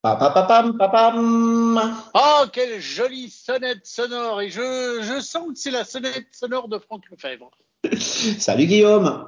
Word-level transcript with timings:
Papapam, 0.00 0.78
papam. 0.78 1.80
Oh, 2.14 2.44
quelle 2.52 2.80
jolie 2.80 3.30
sonnette 3.30 3.84
sonore 3.84 4.40
Et 4.42 4.48
je, 4.48 5.00
je 5.02 5.20
sens 5.20 5.48
que 5.48 5.58
c'est 5.58 5.72
la 5.72 5.84
sonnette 5.84 6.28
sonore 6.30 6.68
de 6.68 6.78
Franck 6.78 7.10
Lefebvre. 7.10 7.50
Salut 8.38 8.66
Guillaume. 8.66 9.26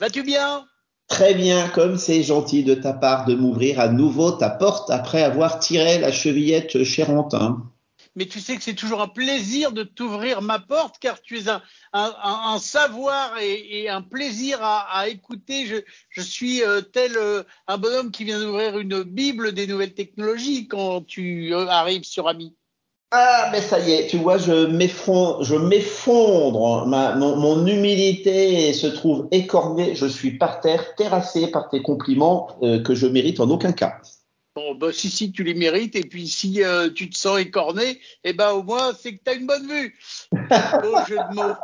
Vas-tu 0.00 0.24
bien? 0.24 0.66
Très 1.06 1.34
bien, 1.34 1.68
comme 1.68 1.96
c'est 1.96 2.24
gentil 2.24 2.64
de 2.64 2.74
ta 2.74 2.92
part 2.92 3.24
de 3.24 3.34
m'ouvrir 3.34 3.78
à 3.78 3.86
nouveau 3.86 4.32
ta 4.32 4.50
porte 4.50 4.90
après 4.90 5.22
avoir 5.22 5.60
tiré 5.60 6.00
la 6.00 6.10
chevillette 6.10 6.82
chérante. 6.82 7.36
Mais 8.16 8.26
tu 8.26 8.40
sais 8.40 8.56
que 8.56 8.62
c'est 8.62 8.74
toujours 8.74 9.00
un 9.00 9.08
plaisir 9.08 9.70
de 9.72 9.84
t'ouvrir 9.84 10.42
ma 10.42 10.58
porte 10.58 10.96
car 10.98 11.20
tu 11.22 11.38
es 11.38 11.44
un, 11.92 12.58
savoir 12.58 13.38
et, 13.40 13.88
un 13.88 14.02
plaisir 14.02 14.58
à, 14.62 15.08
écouter. 15.08 15.66
Je, 16.10 16.20
suis 16.20 16.62
euh, 16.62 16.80
tel 16.80 17.16
euh, 17.16 17.44
un 17.68 17.78
bonhomme 17.78 18.10
qui 18.10 18.24
vient 18.24 18.40
d'ouvrir 18.40 18.78
une 18.78 19.04
Bible 19.04 19.52
des 19.52 19.66
nouvelles 19.66 19.94
technologies 19.94 20.66
quand 20.66 21.02
tu 21.06 21.54
euh, 21.54 21.68
arrives 21.68 22.04
sur 22.04 22.28
Ami. 22.28 22.56
Ah, 23.12 23.48
mais 23.50 23.60
ça 23.60 23.80
y 23.80 23.92
est, 23.92 24.06
tu 24.06 24.18
vois, 24.18 24.38
je 24.38 24.66
m'effondre, 25.56 26.86
mon, 26.86 27.66
humilité 27.66 28.72
se 28.72 28.86
trouve 28.86 29.26
écornée. 29.32 29.96
Je 29.96 30.06
suis 30.06 30.38
par 30.38 30.60
terre, 30.60 30.94
terrassé 30.94 31.48
par 31.48 31.68
tes 31.68 31.82
compliments 31.82 32.56
que 32.60 32.94
je 32.94 33.08
mérite 33.08 33.40
en 33.40 33.50
aucun 33.50 33.72
cas. 33.72 33.98
Bon, 34.56 34.74
bah, 34.74 34.92
si, 34.92 35.10
si, 35.10 35.30
tu 35.30 35.44
les 35.44 35.54
mérites. 35.54 35.94
Et 35.96 36.02
puis, 36.02 36.26
si 36.28 36.62
euh, 36.64 36.90
tu 36.90 37.08
te 37.08 37.16
sens 37.16 37.38
écorné, 37.38 38.00
eh 38.24 38.32
ben, 38.32 38.50
au 38.50 38.62
moins, 38.62 38.92
c'est 38.98 39.16
que 39.16 39.22
tu 39.24 39.30
as 39.30 39.34
une 39.34 39.46
bonne 39.46 39.68
vue. 39.68 39.98
Beau 40.32 40.96
jeu 41.08 41.16
de 41.16 41.34
mots. 41.34 41.54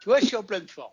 tu 0.00 0.08
vois, 0.08 0.20
je 0.20 0.26
suis 0.26 0.36
en 0.36 0.42
pleine 0.42 0.68
forme. 0.68 0.92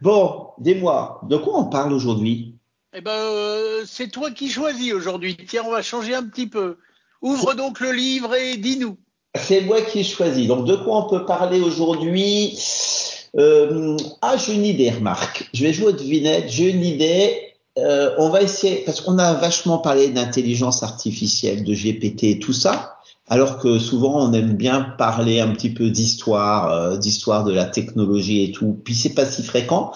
Bon, 0.00 0.48
dis-moi, 0.58 1.20
de 1.28 1.36
quoi 1.36 1.58
on 1.58 1.66
parle 1.66 1.92
aujourd'hui? 1.92 2.56
Eh 2.94 3.00
ben, 3.00 3.10
euh, 3.10 3.84
c'est 3.86 4.08
toi 4.08 4.30
qui 4.30 4.48
choisis 4.50 4.92
aujourd'hui. 4.92 5.36
Tiens, 5.36 5.62
on 5.66 5.70
va 5.70 5.82
changer 5.82 6.14
un 6.14 6.24
petit 6.24 6.46
peu. 6.46 6.78
Ouvre 7.20 7.54
donc 7.54 7.80
le 7.80 7.92
livre 7.92 8.34
et 8.34 8.56
dis-nous. 8.56 8.98
C'est 9.34 9.62
moi 9.62 9.80
qui 9.82 10.04
choisis. 10.04 10.46
Donc, 10.46 10.66
de 10.66 10.76
quoi 10.76 11.06
on 11.06 11.08
peut 11.08 11.24
parler 11.24 11.60
aujourd'hui? 11.60 12.58
Euh, 13.38 13.96
Ah, 14.20 14.36
j'ai 14.36 14.54
une 14.54 14.64
idée, 14.64 14.90
remarque. 14.90 15.48
Je 15.54 15.64
vais 15.64 15.72
jouer 15.72 15.86
aux 15.86 15.92
devinettes. 15.92 16.50
J'ai 16.50 16.70
une 16.70 16.84
idée. 16.84 17.51
Euh, 17.78 18.14
on 18.18 18.28
va 18.28 18.42
essayer, 18.42 18.82
parce 18.84 19.00
qu'on 19.00 19.18
a 19.18 19.34
vachement 19.34 19.78
parlé 19.78 20.08
d'intelligence 20.08 20.82
artificielle, 20.82 21.64
de 21.64 21.72
GPT 21.72 22.24
et 22.24 22.38
tout 22.38 22.52
ça, 22.52 22.98
alors 23.28 23.58
que 23.58 23.78
souvent 23.78 24.28
on 24.28 24.32
aime 24.34 24.54
bien 24.54 24.82
parler 24.98 25.40
un 25.40 25.48
petit 25.48 25.72
peu 25.72 25.88
d'histoire, 25.88 26.70
euh, 26.70 26.96
d'histoire 26.98 27.44
de 27.44 27.52
la 27.52 27.64
technologie 27.64 28.44
et 28.44 28.52
tout, 28.52 28.78
puis 28.84 28.94
c'est 28.94 29.14
pas 29.14 29.24
si 29.24 29.42
fréquent. 29.42 29.92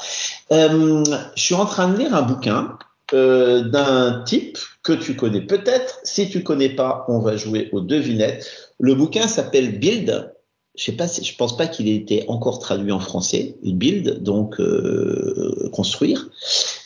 Euh, 0.52 1.04
je 1.34 1.42
suis 1.42 1.54
en 1.54 1.66
train 1.66 1.88
de 1.88 1.98
lire 1.98 2.14
un 2.14 2.22
bouquin 2.22 2.78
euh, 3.12 3.62
d'un 3.62 4.22
type 4.24 4.58
que 4.82 4.92
tu 4.92 5.16
connais 5.16 5.40
peut-être. 5.40 6.00
Si 6.02 6.28
tu 6.30 6.42
connais 6.42 6.70
pas, 6.70 7.04
on 7.08 7.18
va 7.18 7.36
jouer 7.36 7.68
aux 7.72 7.80
devinettes. 7.80 8.50
Le 8.80 8.94
bouquin 8.94 9.28
s'appelle 9.28 9.78
Build. 9.78 10.34
Je 10.76 10.84
sais 10.84 10.92
pas 10.92 11.08
si, 11.08 11.24
je 11.24 11.34
pense 11.36 11.56
pas 11.56 11.66
qu'il 11.66 11.88
ait 11.88 11.96
été 11.96 12.24
encore 12.28 12.58
traduit 12.58 12.92
en 12.92 13.00
français. 13.00 13.56
Build, 13.62 14.22
donc 14.22 14.60
euh, 14.60 15.70
construire. 15.72 16.28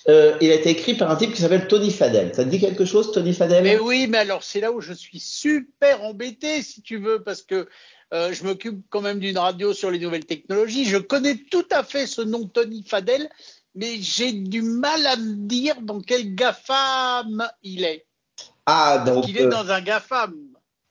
Euh, 0.08 0.36
il 0.40 0.50
a 0.50 0.54
été 0.54 0.70
écrit 0.70 0.94
par 0.94 1.10
un 1.10 1.16
type 1.16 1.34
qui 1.34 1.42
s'appelle 1.42 1.66
Tony 1.66 1.90
Fadel. 1.90 2.32
Ça 2.34 2.44
te 2.44 2.48
dit 2.48 2.60
quelque 2.60 2.84
chose, 2.84 3.10
Tony 3.12 3.34
Fadel? 3.34 3.64
Mais 3.64 3.78
oui, 3.78 4.06
mais 4.08 4.18
alors 4.18 4.44
c'est 4.44 4.60
là 4.60 4.70
où 4.70 4.80
je 4.80 4.92
suis 4.92 5.18
super 5.18 6.02
embêté, 6.04 6.62
si 6.62 6.82
tu 6.82 6.98
veux, 6.98 7.22
parce 7.22 7.42
que 7.42 7.68
euh, 8.12 8.32
je 8.32 8.44
m'occupe 8.44 8.80
quand 8.90 9.02
même 9.02 9.18
d'une 9.18 9.38
radio 9.38 9.72
sur 9.72 9.90
les 9.90 9.98
nouvelles 9.98 10.24
technologies. 10.24 10.84
Je 10.84 10.96
connais 10.96 11.36
tout 11.36 11.66
à 11.70 11.82
fait 11.82 12.06
ce 12.06 12.22
nom 12.22 12.46
Tony 12.46 12.84
Fadel, 12.86 13.28
mais 13.74 13.98
j'ai 14.00 14.32
du 14.32 14.62
mal 14.62 15.04
à 15.06 15.16
me 15.16 15.34
dire 15.48 15.76
dans 15.82 16.00
quel 16.00 16.34
GAFAM 16.34 17.46
il 17.62 17.84
est. 17.84 18.06
Ah, 18.66 19.04
donc. 19.04 19.28
il 19.28 19.36
est 19.36 19.48
dans 19.48 19.70
un 19.70 19.80
GAFAM. 19.80 20.34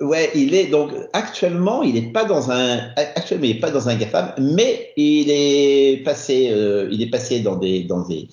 Ouais, 0.02 0.32
il 0.34 0.56
est 0.56 0.68
donc 0.68 0.92
actuellement, 1.12 1.84
il 1.84 1.96
n'est 1.96 2.12
pas 2.14 2.24
dans 2.24 2.52
un 2.52 2.78
actuellement 2.96 3.44
il 3.44 3.52
est 3.52 3.60
pas 3.60 3.72
dans 3.72 3.90
un 3.90 3.96
GAFAM, 3.96 4.34
mais 4.38 4.94
il 4.96 5.30
est 5.30 6.04
passé, 6.06 6.50
euh, 6.52 6.88
il 6.92 7.02
est 7.02 7.10
passé 7.10 7.42
dans 7.42 7.58
des 7.58 7.84
dans 7.84 8.08
des, 8.08 8.28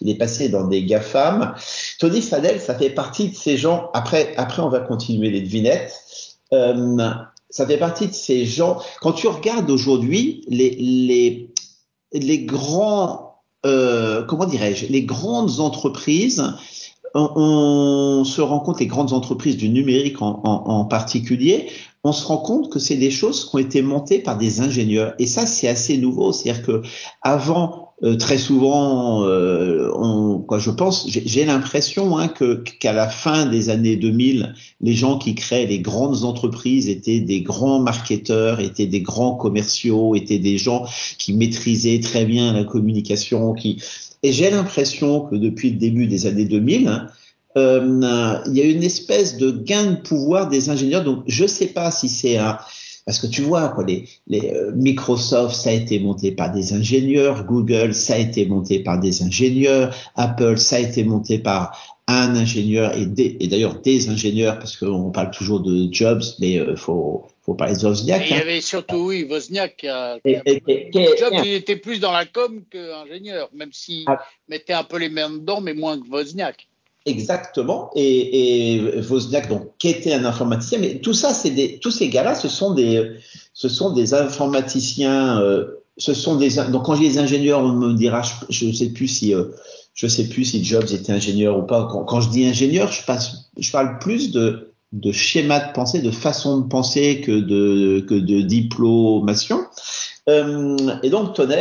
il 0.00 0.10
est 0.10 0.16
passé 0.16 0.48
dans 0.48 0.66
des 0.66 0.82
GAFAM. 0.82 1.54
Tony 2.00 2.22
Fadel, 2.22 2.60
ça 2.60 2.74
fait 2.74 2.90
partie 2.90 3.28
de 3.28 3.36
ces 3.36 3.56
gens. 3.56 3.90
Après, 3.94 4.34
après, 4.36 4.62
on 4.62 4.68
va 4.68 4.80
continuer 4.80 5.30
les 5.30 5.42
devinettes. 5.42 5.92
Euh, 6.52 6.98
ça 7.50 7.66
fait 7.66 7.78
partie 7.78 8.08
de 8.08 8.14
ces 8.14 8.44
gens. 8.44 8.80
Quand 9.00 9.12
tu 9.12 9.28
regardes 9.28 9.70
aujourd'hui 9.70 10.44
les 10.48 10.70
les 10.70 11.50
les 12.12 12.38
grands, 12.40 13.42
euh, 13.64 14.24
comment 14.24 14.46
dirais-je, 14.46 14.86
les 14.86 15.02
grandes 15.02 15.60
entreprises 15.60 16.42
on, 17.14 17.30
on, 17.36 18.24
se 18.24 18.40
rend 18.40 18.60
compte, 18.60 18.80
les 18.80 18.86
grandes 18.86 19.12
entreprises 19.12 19.56
du 19.56 19.68
numérique 19.68 20.22
en, 20.22 20.40
en, 20.44 20.70
en 20.70 20.84
particulier, 20.84 21.68
on 22.04 22.12
se 22.12 22.26
rend 22.26 22.38
compte 22.38 22.70
que 22.70 22.78
c'est 22.78 22.96
des 22.96 23.10
choses 23.10 23.48
qui 23.48 23.56
ont 23.56 23.58
été 23.58 23.82
montées 23.82 24.18
par 24.18 24.36
des 24.36 24.60
ingénieurs. 24.60 25.14
Et 25.18 25.26
ça, 25.26 25.46
c'est 25.46 25.68
assez 25.68 25.98
nouveau. 25.98 26.32
C'est-à-dire 26.32 26.64
que 26.64 26.82
avant, 27.22 27.92
euh, 28.02 28.16
très 28.16 28.38
souvent, 28.38 29.24
euh, 29.24 29.92
on, 29.94 30.40
quoi, 30.40 30.58
je 30.58 30.70
pense, 30.70 31.06
j'ai 31.08 31.44
l'impression 31.44 32.18
hein, 32.18 32.26
que 32.26 32.64
qu'à 32.80 32.92
la 32.92 33.08
fin 33.08 33.46
des 33.46 33.70
années 33.70 33.96
2000, 33.96 34.54
les 34.80 34.94
gens 34.94 35.18
qui 35.18 35.36
créent 35.36 35.66
les 35.66 35.78
grandes 35.78 36.24
entreprises 36.24 36.88
étaient 36.88 37.20
des 37.20 37.42
grands 37.42 37.78
marketeurs, 37.78 38.58
étaient 38.58 38.88
des 38.88 39.02
grands 39.02 39.36
commerciaux, 39.36 40.16
étaient 40.16 40.40
des 40.40 40.58
gens 40.58 40.84
qui 41.18 41.32
maîtrisaient 41.34 42.00
très 42.00 42.24
bien 42.24 42.52
la 42.52 42.64
communication, 42.64 43.52
qui 43.52 43.80
et 44.22 44.32
j'ai 44.32 44.50
l'impression 44.50 45.20
que 45.22 45.36
depuis 45.36 45.70
le 45.70 45.76
début 45.76 46.06
des 46.06 46.26
années 46.26 46.44
2000, 46.44 46.88
hein, 46.88 47.08
euh, 47.56 48.38
il 48.46 48.56
y 48.56 48.62
a 48.62 48.64
une 48.64 48.82
espèce 48.82 49.36
de 49.36 49.50
gain 49.50 49.92
de 49.92 49.96
pouvoir 49.96 50.48
des 50.48 50.70
ingénieurs. 50.70 51.04
Donc, 51.04 51.24
je 51.26 51.42
ne 51.42 51.48
sais 51.48 51.66
pas 51.66 51.90
si 51.90 52.08
c'est 52.08 52.38
un... 52.38 52.58
Parce 53.04 53.18
que 53.18 53.26
tu 53.26 53.42
vois, 53.42 53.68
quoi, 53.70 53.84
les, 53.84 54.08
les 54.28 54.52
euh, 54.52 54.70
Microsoft, 54.76 55.56
ça 55.56 55.70
a 55.70 55.72
été 55.72 55.98
monté 55.98 56.30
par 56.30 56.52
des 56.52 56.72
ingénieurs, 56.72 57.44
Google, 57.44 57.94
ça 57.94 58.14
a 58.14 58.18
été 58.18 58.46
monté 58.46 58.78
par 58.78 59.00
des 59.00 59.24
ingénieurs, 59.24 59.92
Apple, 60.14 60.56
ça 60.56 60.76
a 60.76 60.78
été 60.78 61.02
monté 61.02 61.38
par 61.40 61.76
un 62.06 62.36
ingénieur 62.36 62.96
et, 62.96 63.06
d'ailleurs 63.48 63.80
des 63.80 64.08
ingénieurs, 64.08 64.58
parce 64.60 64.76
qu'on 64.76 65.10
parle 65.10 65.32
toujours 65.32 65.60
de 65.60 65.92
Jobs, 65.92 66.22
mais 66.38 66.52
il 66.52 66.76
faut, 66.76 67.24
faut 67.44 67.54
parler 67.54 67.74
de 67.74 67.86
Wozniak. 67.86 68.30
Il 68.30 68.36
y 68.36 68.40
avait 68.40 68.60
surtout, 68.60 69.08
oui, 69.08 69.26
Wozniak. 69.28 69.76
Qui 69.76 69.88
a, 69.88 70.18
qui 70.20 70.36
a, 70.36 70.42
et, 70.46 70.62
et, 70.68 71.16
Jobs, 71.18 71.32
il 71.44 71.54
était 71.54 71.76
plus 71.76 71.98
dans 71.98 72.12
la 72.12 72.24
com 72.24 72.62
qu'ingénieur, 72.70 73.50
même 73.52 73.72
s'il 73.72 74.04
ah. 74.06 74.20
mettait 74.48 74.72
un 74.72 74.84
peu 74.84 74.98
les 74.98 75.08
mains 75.08 75.30
dedans, 75.30 75.60
mais 75.60 75.74
moins 75.74 76.00
que 76.00 76.08
Wozniak. 76.08 76.68
Exactement. 77.04 77.90
Et, 77.96 78.74
et 78.74 79.00
Wozniak, 79.00 79.48
donc, 79.48 79.70
qui 79.78 79.88
était 79.88 80.14
un 80.14 80.24
informaticien, 80.24 80.78
mais 80.78 81.00
tout 81.00 81.14
ça, 81.14 81.34
c'est 81.34 81.50
des, 81.50 81.78
tous 81.78 81.90
ces 81.90 82.08
gars-là, 82.08 82.36
ce 82.36 82.48
sont 82.48 82.74
des, 82.74 83.16
ce 83.54 83.68
sont 83.68 83.92
des 83.92 84.14
informaticiens. 84.14 85.40
Euh, 85.40 85.78
ce 85.98 86.14
sont 86.14 86.36
des, 86.36 86.56
donc 86.70 86.84
quand 86.84 86.94
j'ai 86.94 87.04
les 87.04 87.18
ingénieurs, 87.18 87.60
on 87.60 87.72
me 87.72 87.92
dira, 87.92 88.22
je 88.48 88.66
ne 88.66 88.72
sais 88.72 88.88
plus 88.90 89.08
si, 89.08 89.34
euh, 89.34 89.44
je 89.92 90.06
sais 90.06 90.26
plus 90.26 90.44
si 90.44 90.64
Jobs 90.64 90.90
était 90.90 91.12
ingénieur 91.12 91.58
ou 91.58 91.62
pas. 91.62 91.86
Quand, 91.90 92.04
quand 92.04 92.20
je 92.20 92.30
dis 92.30 92.46
ingénieur, 92.46 92.90
je, 92.90 93.04
passe, 93.04 93.50
je 93.58 93.70
parle 93.70 93.98
plus 93.98 94.30
de, 94.30 94.71
de 94.92 95.10
schéma 95.12 95.60
de 95.60 95.72
pensée, 95.72 96.00
de 96.00 96.10
façon 96.10 96.60
de 96.60 96.68
penser 96.68 97.20
que 97.20 97.32
de, 97.32 98.00
que 98.00 98.14
de 98.14 98.42
diplomation. 98.42 99.60
Euh, 100.28 100.76
et 101.02 101.10
donc 101.10 101.34
Tony, 101.34 101.54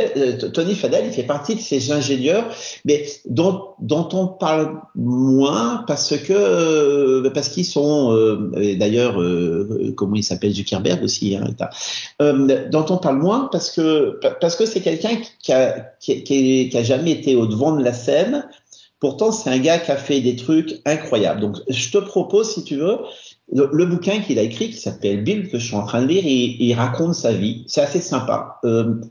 Tony 0.54 0.76
Fadel, 0.76 1.06
il 1.08 1.12
fait 1.12 1.24
partie 1.24 1.56
de 1.56 1.60
ces 1.60 1.92
ingénieurs, 1.92 2.46
mais 2.86 3.06
dont, 3.28 3.70
dont 3.80 4.08
on 4.14 4.28
parle 4.28 4.82
moins 4.94 5.84
parce 5.88 6.16
que 6.18 7.28
parce 7.30 7.50
qu'ils 7.50 7.66
sont 7.66 8.14
euh, 8.14 8.76
d'ailleurs 8.76 9.20
euh, 9.20 9.94
comment 9.98 10.16
il 10.16 10.24
s'appelle 10.24 10.54
Zuckerberg 10.54 11.04
aussi, 11.04 11.36
hein, 11.36 11.48
euh, 12.22 12.70
dont 12.70 12.86
on 12.90 12.98
parle 12.98 13.18
moins 13.18 13.50
parce 13.52 13.72
que 13.72 14.20
parce 14.40 14.56
que 14.56 14.68
c'est 14.68 14.82
quelqu'un 14.82 15.18
qui 15.42 15.54
a, 15.54 15.94
qui, 16.00 16.24
qui 16.24 16.78
a 16.78 16.84
jamais 16.84 17.12
été 17.12 17.36
au 17.36 17.48
devant 17.48 17.76
de 17.76 17.84
la 17.84 17.94
scène. 17.94 18.46
Pourtant, 19.02 19.32
c'est 19.32 19.50
un 19.50 19.58
gars 19.58 19.80
qui 19.80 19.92
a 19.92 19.98
fait 19.98 20.22
des 20.22 20.36
trucs 20.36 20.80
incroyables. 20.86 21.42
Donc, 21.42 21.58
je 21.68 21.92
te 21.92 21.98
propose, 21.98 22.54
si 22.54 22.64
tu 22.64 22.76
veux, 22.76 23.00
le, 23.52 23.86
bouquin 23.86 24.22
qu'il 24.22 24.38
a 24.38 24.44
écrit, 24.44 24.70
qui 24.70 24.78
s'appelle 24.78 25.24
Bill, 25.24 25.50
que 25.50 25.58
je 25.58 25.66
suis 25.66 25.76
en 25.76 25.84
train 25.84 26.04
de 26.04 26.08
lire, 26.08 26.24
il, 26.24 26.62
il 26.62 26.74
raconte 26.76 27.16
sa 27.16 27.34
vie. 27.34 27.64
C'est 27.68 27.82
assez 27.82 28.00
sympa. 28.00 28.60
Euh, 28.64 29.02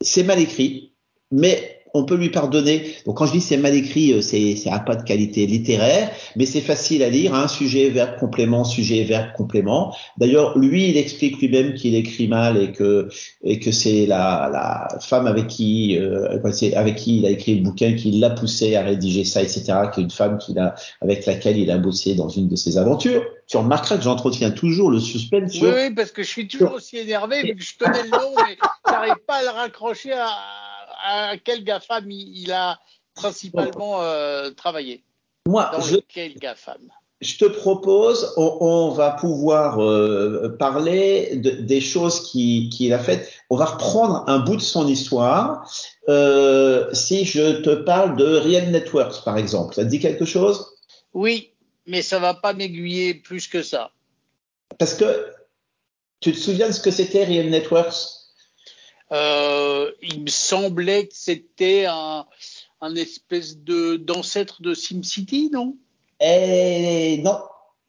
c'est 0.00 0.22
mal 0.22 0.40
écrit, 0.40 0.92
mais 1.30 1.83
on 1.94 2.04
peut 2.04 2.16
lui 2.16 2.28
pardonner. 2.28 2.94
Donc 3.06 3.16
quand 3.16 3.26
je 3.26 3.32
dis 3.32 3.40
c'est 3.40 3.56
mal 3.56 3.74
écrit, 3.74 4.22
c'est 4.22 4.56
c'est 4.56 4.70
à 4.70 4.80
pas 4.80 4.96
de 4.96 5.04
qualité 5.04 5.46
littéraire, 5.46 6.10
mais 6.36 6.44
c'est 6.44 6.60
facile 6.60 7.02
à 7.02 7.08
lire. 7.08 7.34
Hein, 7.34 7.48
sujet 7.48 7.88
verbe 7.88 8.18
complément, 8.18 8.64
sujet 8.64 9.04
verbe 9.04 9.32
complément. 9.36 9.94
D'ailleurs, 10.18 10.58
lui, 10.58 10.90
il 10.90 10.96
explique 10.96 11.40
lui-même 11.40 11.74
qu'il 11.74 11.94
écrit 11.94 12.28
mal 12.28 12.60
et 12.60 12.72
que 12.72 13.08
et 13.42 13.60
que 13.60 13.70
c'est 13.70 14.06
la 14.06 14.50
la 14.52 14.98
femme 15.00 15.26
avec 15.26 15.46
qui 15.46 15.96
euh, 15.96 16.38
avec 16.74 16.96
qui 16.96 17.18
il 17.18 17.26
a 17.26 17.30
écrit 17.30 17.54
le 17.54 17.62
bouquin 17.62 17.94
qui 17.94 18.10
l'a 18.10 18.30
poussé 18.30 18.74
à 18.74 18.82
rédiger 18.82 19.24
ça, 19.24 19.40
etc. 19.42 19.64
Qui 19.92 20.00
est 20.00 20.04
une 20.04 20.10
femme 20.10 20.38
qu'il 20.38 20.58
a 20.58 20.74
avec 21.00 21.24
laquelle 21.26 21.56
il 21.56 21.70
a 21.70 21.78
bossé 21.78 22.14
dans 22.16 22.28
une 22.28 22.48
de 22.48 22.56
ses 22.56 22.76
aventures. 22.76 23.22
Tu 23.46 23.56
remarqueras 23.56 23.98
que 23.98 24.02
j'entretiens 24.02 24.50
toujours 24.50 24.90
le 24.90 24.98
suspense. 24.98 25.52
Oui, 25.60 25.68
oui, 25.74 25.94
parce 25.94 26.10
que 26.10 26.22
je 26.22 26.28
suis 26.28 26.48
toujours 26.48 26.72
aussi 26.72 26.96
énervé 26.96 27.42
vu 27.42 27.54
que 27.54 27.62
je 27.62 27.76
connais 27.78 28.02
le 28.02 28.10
nom, 28.10 28.32
mais 28.36 28.56
j'arrive 28.88 29.22
pas 29.26 29.34
à 29.34 29.42
le 29.42 29.50
raccrocher 29.50 30.12
à 30.12 30.63
à 31.04 31.36
quel 31.36 31.62
GAFAM 31.62 32.10
il, 32.10 32.44
il 32.44 32.52
a 32.52 32.80
principalement 33.14 34.02
euh, 34.02 34.50
travaillé 34.50 35.04
Moi, 35.46 35.70
Dans 35.72 35.80
je, 35.80 35.96
quel 36.08 36.34
GAFAM? 36.34 36.80
Je 37.20 37.38
te 37.38 37.44
propose, 37.44 38.32
on, 38.36 38.56
on 38.60 38.90
va 38.90 39.12
pouvoir 39.12 39.80
euh, 39.82 40.56
parler 40.58 41.36
de, 41.36 41.50
des 41.50 41.80
choses 41.80 42.28
qu'il 42.28 42.70
qui 42.70 42.92
a 42.92 42.98
faites. 42.98 43.30
On 43.50 43.56
va 43.56 43.66
reprendre 43.66 44.24
un 44.26 44.40
bout 44.40 44.56
de 44.56 44.60
son 44.62 44.88
histoire. 44.88 45.70
Euh, 46.08 46.92
si 46.92 47.24
je 47.24 47.60
te 47.62 47.74
parle 47.74 48.16
de 48.16 48.36
Real 48.36 48.70
Networks, 48.70 49.24
par 49.24 49.38
exemple, 49.38 49.74
ça 49.74 49.84
te 49.84 49.88
dit 49.88 50.00
quelque 50.00 50.24
chose? 50.24 50.66
Oui, 51.12 51.52
mais 51.86 52.02
ça 52.02 52.18
va 52.18 52.34
pas 52.34 52.52
m'aiguiller 52.52 53.14
plus 53.14 53.46
que 53.46 53.62
ça. 53.62 53.92
Parce 54.78 54.94
que 54.94 55.32
tu 56.20 56.32
te 56.32 56.38
souviens 56.38 56.68
de 56.68 56.72
ce 56.72 56.80
que 56.80 56.90
c'était 56.90 57.24
Real 57.24 57.48
Networks? 57.48 57.94
Euh, 59.12 59.73
Il 60.02 60.22
me 60.22 60.30
semblait 60.30 61.06
que 61.06 61.14
c'était 61.14 61.86
un, 61.86 62.26
un 62.80 62.94
espèce 62.96 63.58
de 63.58 63.96
d'ancêtre 63.96 64.62
de 64.62 64.74
SimCity, 64.74 65.50
non? 65.52 65.76
Eh 66.20 67.20
non. 67.22 67.38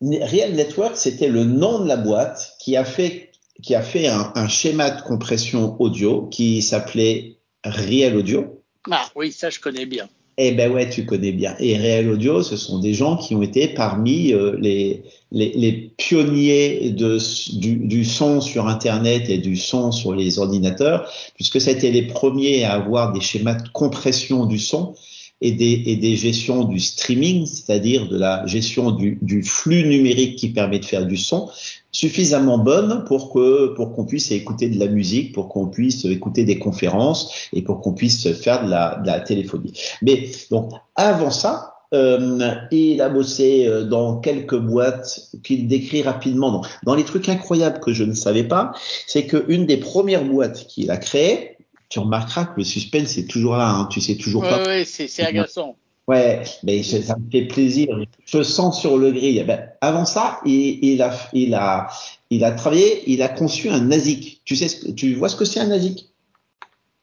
Real 0.01 0.53
Networks, 0.53 0.97
c'était 0.97 1.29
le 1.29 1.45
nom 1.45 1.79
de 1.79 1.87
la 1.87 1.97
boîte 1.97 2.53
qui 2.59 2.75
a 2.75 2.85
fait 2.85 3.31
qui 3.63 3.75
a 3.75 3.81
fait 3.81 4.07
un, 4.07 4.33
un 4.35 4.47
schéma 4.47 4.89
de 4.89 5.01
compression 5.01 5.77
audio 5.79 6.27
qui 6.27 6.61
s'appelait 6.61 7.37
Real 7.63 8.17
Audio. 8.17 8.61
Ah 8.91 9.09
oui, 9.15 9.31
ça 9.31 9.49
je 9.49 9.59
connais 9.59 9.85
bien. 9.85 10.09
Eh 10.37 10.51
ben 10.51 10.71
ouais, 10.71 10.89
tu 10.89 11.05
connais 11.05 11.31
bien. 11.31 11.55
Et 11.59 11.77
Real 11.77 12.09
Audio, 12.09 12.43
ce 12.43 12.57
sont 12.57 12.79
des 12.79 12.93
gens 12.93 13.15
qui 13.15 13.35
ont 13.35 13.41
été 13.41 13.69
parmi 13.69 14.33
euh, 14.33 14.57
les, 14.59 15.93
pionniers 15.97 16.89
du, 16.91 18.03
son 18.03 18.41
sur 18.41 18.67
Internet 18.67 19.29
et 19.29 19.37
du 19.37 19.55
son 19.55 19.93
sur 19.93 20.13
les 20.13 20.37
ordinateurs, 20.37 21.09
puisque 21.35 21.61
été 21.71 21.89
les 21.89 22.03
premiers 22.03 22.65
à 22.65 22.73
avoir 22.73 23.13
des 23.13 23.21
schémas 23.21 23.55
de 23.55 23.69
compression 23.69 24.45
du 24.45 24.59
son 24.59 24.93
et 25.39 25.53
des, 25.53 25.83
et 25.85 26.15
gestions 26.17 26.65
du 26.65 26.79
streaming, 26.79 27.45
c'est-à-dire 27.45 28.07
de 28.09 28.17
la 28.17 28.45
gestion 28.45 28.91
du, 28.91 29.43
flux 29.43 29.87
numérique 29.87 30.35
qui 30.37 30.49
permet 30.49 30.79
de 30.79 30.85
faire 30.85 31.05
du 31.05 31.17
son, 31.17 31.49
suffisamment 31.95 32.57
bonne 32.57 33.05
pour 33.05 33.31
que 33.31 33.73
pour 33.73 33.93
qu'on 33.93 34.05
puisse 34.05 34.29
écouter 34.31 34.67
de 34.67 34.77
la 34.77 34.87
musique, 34.87 35.33
pour 35.33 35.47
qu'on 35.47 35.67
puisse 35.67 36.03
écouter 36.03 36.43
des 36.43 36.59
conférences 36.59 37.47
et 37.53 37.61
pour 37.61 37.79
qu'on 37.79 37.93
puisse 37.93 38.29
faire 38.33 38.65
de 38.65 38.69
la, 38.69 38.95
de 39.01 39.07
la 39.07 39.21
téléphonie. 39.21 39.71
Mais 40.01 40.29
donc 40.51 40.73
avant 40.95 41.31
ça, 41.31 41.75
euh, 41.93 42.51
il 42.71 43.01
a 43.01 43.07
bossé 43.07 43.65
euh, 43.65 43.85
dans 43.85 44.19
quelques 44.19 44.57
boîtes 44.57 45.29
qu'il 45.43 45.67
décrit 45.67 46.01
rapidement. 46.01 46.51
Donc, 46.51 46.65
dans 46.83 46.95
les 46.95 47.05
trucs 47.05 47.29
incroyables 47.29 47.79
que 47.79 47.93
je 47.93 48.03
ne 48.03 48.13
savais 48.13 48.43
pas, 48.43 48.73
c'est 49.07 49.25
qu'une 49.25 49.65
des 49.65 49.77
premières 49.77 50.25
boîtes 50.25 50.67
qu'il 50.67 50.91
a 50.91 50.97
créées, 50.97 51.55
tu 51.87 51.99
remarqueras 51.99 52.45
que 52.45 52.57
le 52.57 52.63
suspense 52.65 53.17
est 53.17 53.29
toujours 53.29 53.55
là. 53.55 53.69
Hein. 53.69 53.87
Tu 53.89 54.01
sais 54.01 54.15
toujours 54.15 54.43
ouais, 54.43 54.49
pas. 54.49 54.63
Oui, 54.67 54.85
c'est 54.85 55.23
agaçant. 55.23 55.77
Ouais, 56.07 56.43
mais 56.63 56.83
ça 56.83 57.15
me 57.17 57.31
fait 57.31 57.45
plaisir. 57.45 57.87
Je 58.25 58.43
sens 58.43 58.79
sur 58.79 58.97
le 58.97 59.11
grill. 59.11 59.43
Ben, 59.45 59.69
avant 59.81 60.05
ça, 60.05 60.39
il, 60.45 60.83
il, 60.83 61.01
a, 61.01 61.17
il 61.33 61.55
a, 61.55 61.89
il 62.29 62.43
a 62.43 62.51
travaillé, 62.51 63.03
il 63.09 63.23
a 63.23 63.29
conçu 63.29 63.69
un 63.69 63.91
ASIC. 63.91 64.41
Tu 64.45 64.55
sais, 64.55 64.67
ce 64.67 64.91
tu 64.91 65.15
vois 65.15 65.29
ce 65.29 65.35
que 65.35 65.45
c'est 65.45 65.59
un 65.59 65.71
ASIC 65.71 66.07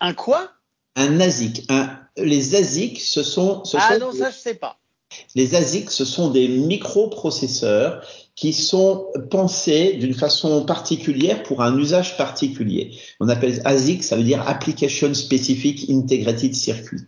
Un 0.01 0.15
quoi? 0.15 0.51
Un 0.95 1.19
ASIC. 1.21 1.65
Un, 1.69 1.99
les 2.17 2.55
ASIC, 2.55 3.01
ce 3.01 3.25
sont. 3.25 3.65
Ce 3.65 3.77
ah 3.77 3.95
sont 3.95 3.99
non, 3.99 4.13
ça 4.13 4.31
je 4.31 4.37
sais 4.37 4.55
pas. 4.55 4.79
Les 5.35 5.57
ASIC, 5.57 5.91
ce 5.91 6.05
sont 6.05 6.31
des 6.31 6.47
microprocesseurs 6.49 8.07
qui 8.35 8.55
sont 8.55 9.09
pensés 9.31 9.95
d'une 9.95 10.15
façon 10.15 10.65
particulière 10.65 11.43
pour 11.43 11.63
un 11.63 11.77
usage 11.77 12.17
particulier. 12.17 12.93
On 13.21 13.29
appelle 13.29 13.61
ASIC, 13.65 14.03
ça 14.03 14.17
veut 14.17 14.23
dire 14.23 14.43
Application 14.49 15.13
Specific 15.13 15.91
Integrated 15.91 16.55
Circuit. 16.55 17.03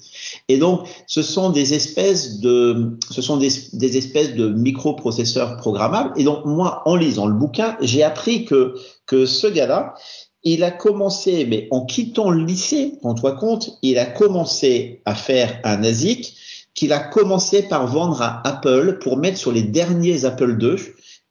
Et 0.48 0.58
donc, 0.58 0.86
ce 1.06 1.22
sont 1.22 1.48
des 1.48 1.72
espèces 1.72 2.40
de, 2.40 2.98
ce 3.10 3.22
sont 3.22 3.38
des, 3.38 3.48
des 3.72 3.96
espèces 3.96 4.34
de 4.34 4.48
microprocesseurs 4.48 5.56
programmables. 5.56 6.12
Et 6.16 6.24
donc, 6.24 6.44
moi, 6.44 6.82
en 6.84 6.94
lisant 6.94 7.26
le 7.26 7.34
bouquin, 7.34 7.78
j'ai 7.80 8.02
appris 8.02 8.44
que, 8.44 8.74
que 9.06 9.24
ce 9.24 9.46
gars-là, 9.46 9.94
il 10.42 10.62
a 10.62 10.70
commencé, 10.70 11.46
mais 11.46 11.68
en 11.70 11.86
quittant 11.86 12.30
le 12.30 12.44
lycée, 12.44 12.98
rends-toi 13.02 13.32
compte, 13.32 13.78
il 13.80 13.98
a 13.98 14.04
commencé 14.04 15.00
à 15.06 15.14
faire 15.14 15.58
un 15.64 15.82
ASIC 15.82 16.36
qu'il 16.74 16.92
a 16.92 16.98
commencé 16.98 17.62
par 17.62 17.86
vendre 17.86 18.20
à 18.20 18.46
Apple 18.46 18.98
pour 19.00 19.16
mettre 19.16 19.38
sur 19.38 19.52
les 19.52 19.62
derniers 19.62 20.26
Apple 20.26 20.58
II 20.60 20.76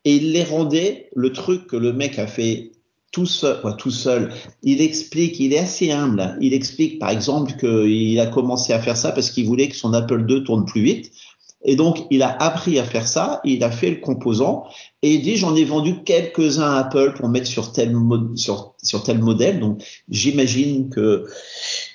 et 0.06 0.16
il 0.16 0.32
les 0.32 0.44
rendait 0.44 1.10
le 1.16 1.32
truc 1.32 1.68
que 1.68 1.76
le 1.76 1.94
mec 1.94 2.20
a 2.20 2.28
fait 2.28 2.72
tout 3.12 3.26
seul, 3.28 3.62
quoi, 3.62 3.74
tout 3.74 3.92
seul. 3.92 4.34
Il 4.64 4.82
explique, 4.82 5.40
il 5.40 5.54
est 5.54 5.60
assez 5.60 5.92
humble. 5.92 6.36
Il 6.42 6.54
explique 6.54 7.00
par 7.00 7.12
exemple 7.12 7.54
qu'il 7.54 8.20
a 8.20 8.26
commencé 8.26 8.74
à 8.74 8.80
faire 8.80 8.98
ça 8.98 9.12
parce 9.12 9.30
qu'il 9.30 9.46
voulait 9.46 9.70
que 9.70 9.76
son 9.76 9.94
Apple 9.94 10.26
II 10.28 10.44
tourne 10.44 10.66
plus 10.66 10.82
vite. 10.82 11.12
Et 11.66 11.76
donc, 11.76 12.06
il 12.12 12.24
a 12.24 12.30
appris 12.44 12.78
à 12.78 12.84
faire 12.84 13.08
ça, 13.08 13.40
il 13.46 13.64
a 13.64 13.72
fait 13.72 13.90
le 13.90 13.96
composant, 13.98 14.66
et 15.02 15.14
il 15.14 15.22
dit, 15.22 15.38
j'en 15.38 15.56
ai 15.56 15.64
vendu 15.64 16.04
quelques-uns 16.04 16.72
à 16.74 16.80
Apple 16.80 17.14
pour 17.16 17.30
mettre 17.30 17.48
sur 17.48 17.72
tel, 17.72 17.96
sur 18.36 19.04
tel 19.04 19.20
modèle. 19.20 19.62
Donc, 19.62 19.82
j'imagine 20.10 20.90
que, 20.90 21.26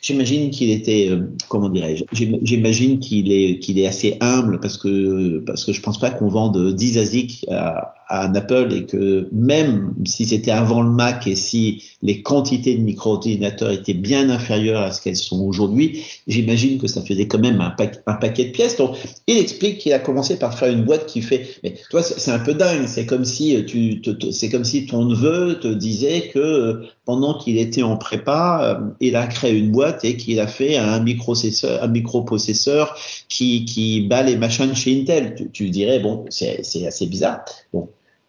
j'imagine 0.01 0.51
qu'il 0.51 0.71
était, 0.71 1.09
euh, 1.11 1.31
comment 1.49 1.69
dirais-je, 1.69 2.05
j'imagine 2.13 2.99
qu'il 2.99 3.31
est, 3.31 3.59
qu'il 3.59 3.79
est 3.79 3.87
assez 3.87 4.17
humble 4.21 4.59
parce 4.61 4.79
que, 4.79 5.41
parce 5.41 5.67
que 5.67 5.73
je 5.75 5.83
pense 5.83 5.99
pas 5.99 6.11
qu'on 6.11 6.29
vende 6.29 6.75
10 6.75 6.97
ASIC 6.97 7.45
à, 7.51 7.95
à 8.09 8.27
un 8.27 8.35
Apple 8.35 8.73
et 8.73 8.87
que 8.87 9.29
même 9.33 9.95
si 10.05 10.25
c'était 10.25 10.51
avant 10.51 10.83
le 10.83 10.91
Mac 10.91 11.27
et 11.27 11.37
si 11.37 11.83
les 12.03 12.23
quantités 12.23 12.77
de 12.77 12.83
micro-ordinateurs 12.83 13.71
étaient 13.71 13.95
bien 13.95 14.31
inférieures 14.31 14.83
à 14.83 14.93
ce 14.93 15.03
qu'elles 15.03 15.17
sont 15.17 15.41
aujourd'hui, 15.41 16.05
j'imagine 16.27 16.79
que 16.79 16.87
ça 16.87 17.03
faisait 17.03 17.27
quand 17.27 17.41
même 17.41 17.61
un, 17.61 17.71
pa 17.71 17.91
un, 18.07 18.15
paquet 18.15 18.47
de 18.47 18.51
pièces. 18.51 18.77
Donc, 18.77 18.97
il 19.27 19.37
explique 19.37 19.79
qu'il 19.79 19.93
a 19.93 19.99
commencé 19.99 20.39
par 20.39 20.59
faire 20.59 20.73
une 20.73 20.85
boîte 20.85 21.07
qui 21.07 21.23
fait, 21.23 21.49
mais 21.63 21.75
toi, 21.91 22.03
c'est 22.03 22.31
un 22.31 22.39
peu 22.39 22.55
dingue. 22.55 22.87
C'est 22.87 23.05
comme 23.05 23.25
si 23.25 23.65
tu, 23.67 24.01
c'est 24.31 24.49
comme 24.49 24.65
si 24.65 24.87
ton 24.87 25.05
neveu 25.05 25.59
te 25.61 25.69
disait 25.69 26.31
que 26.33 26.85
pendant 27.05 27.37
qu'il 27.37 27.59
était 27.59 27.83
en 27.83 27.97
prépa, 27.97 28.81
il 29.01 29.17
a 29.17 29.27
créé 29.27 29.57
une 29.57 29.71
boîte 29.71 30.05
et 30.05 30.17
qu'il 30.17 30.41
a 30.41 30.47
fait 30.47 30.77
un 30.77 31.01
microprocesseur, 31.01 32.91
un 32.91 32.95
qui, 33.29 33.65
qui 33.65 34.03
bat 34.03 34.23
les 34.23 34.37
machines 34.37 34.75
chez 34.75 35.01
Intel. 35.01 35.49
Tu, 35.53 35.71
dirais, 35.71 35.99
bon, 35.99 36.25
c'est 36.31 36.87
assez 36.87 37.07
bizarre. 37.07 37.45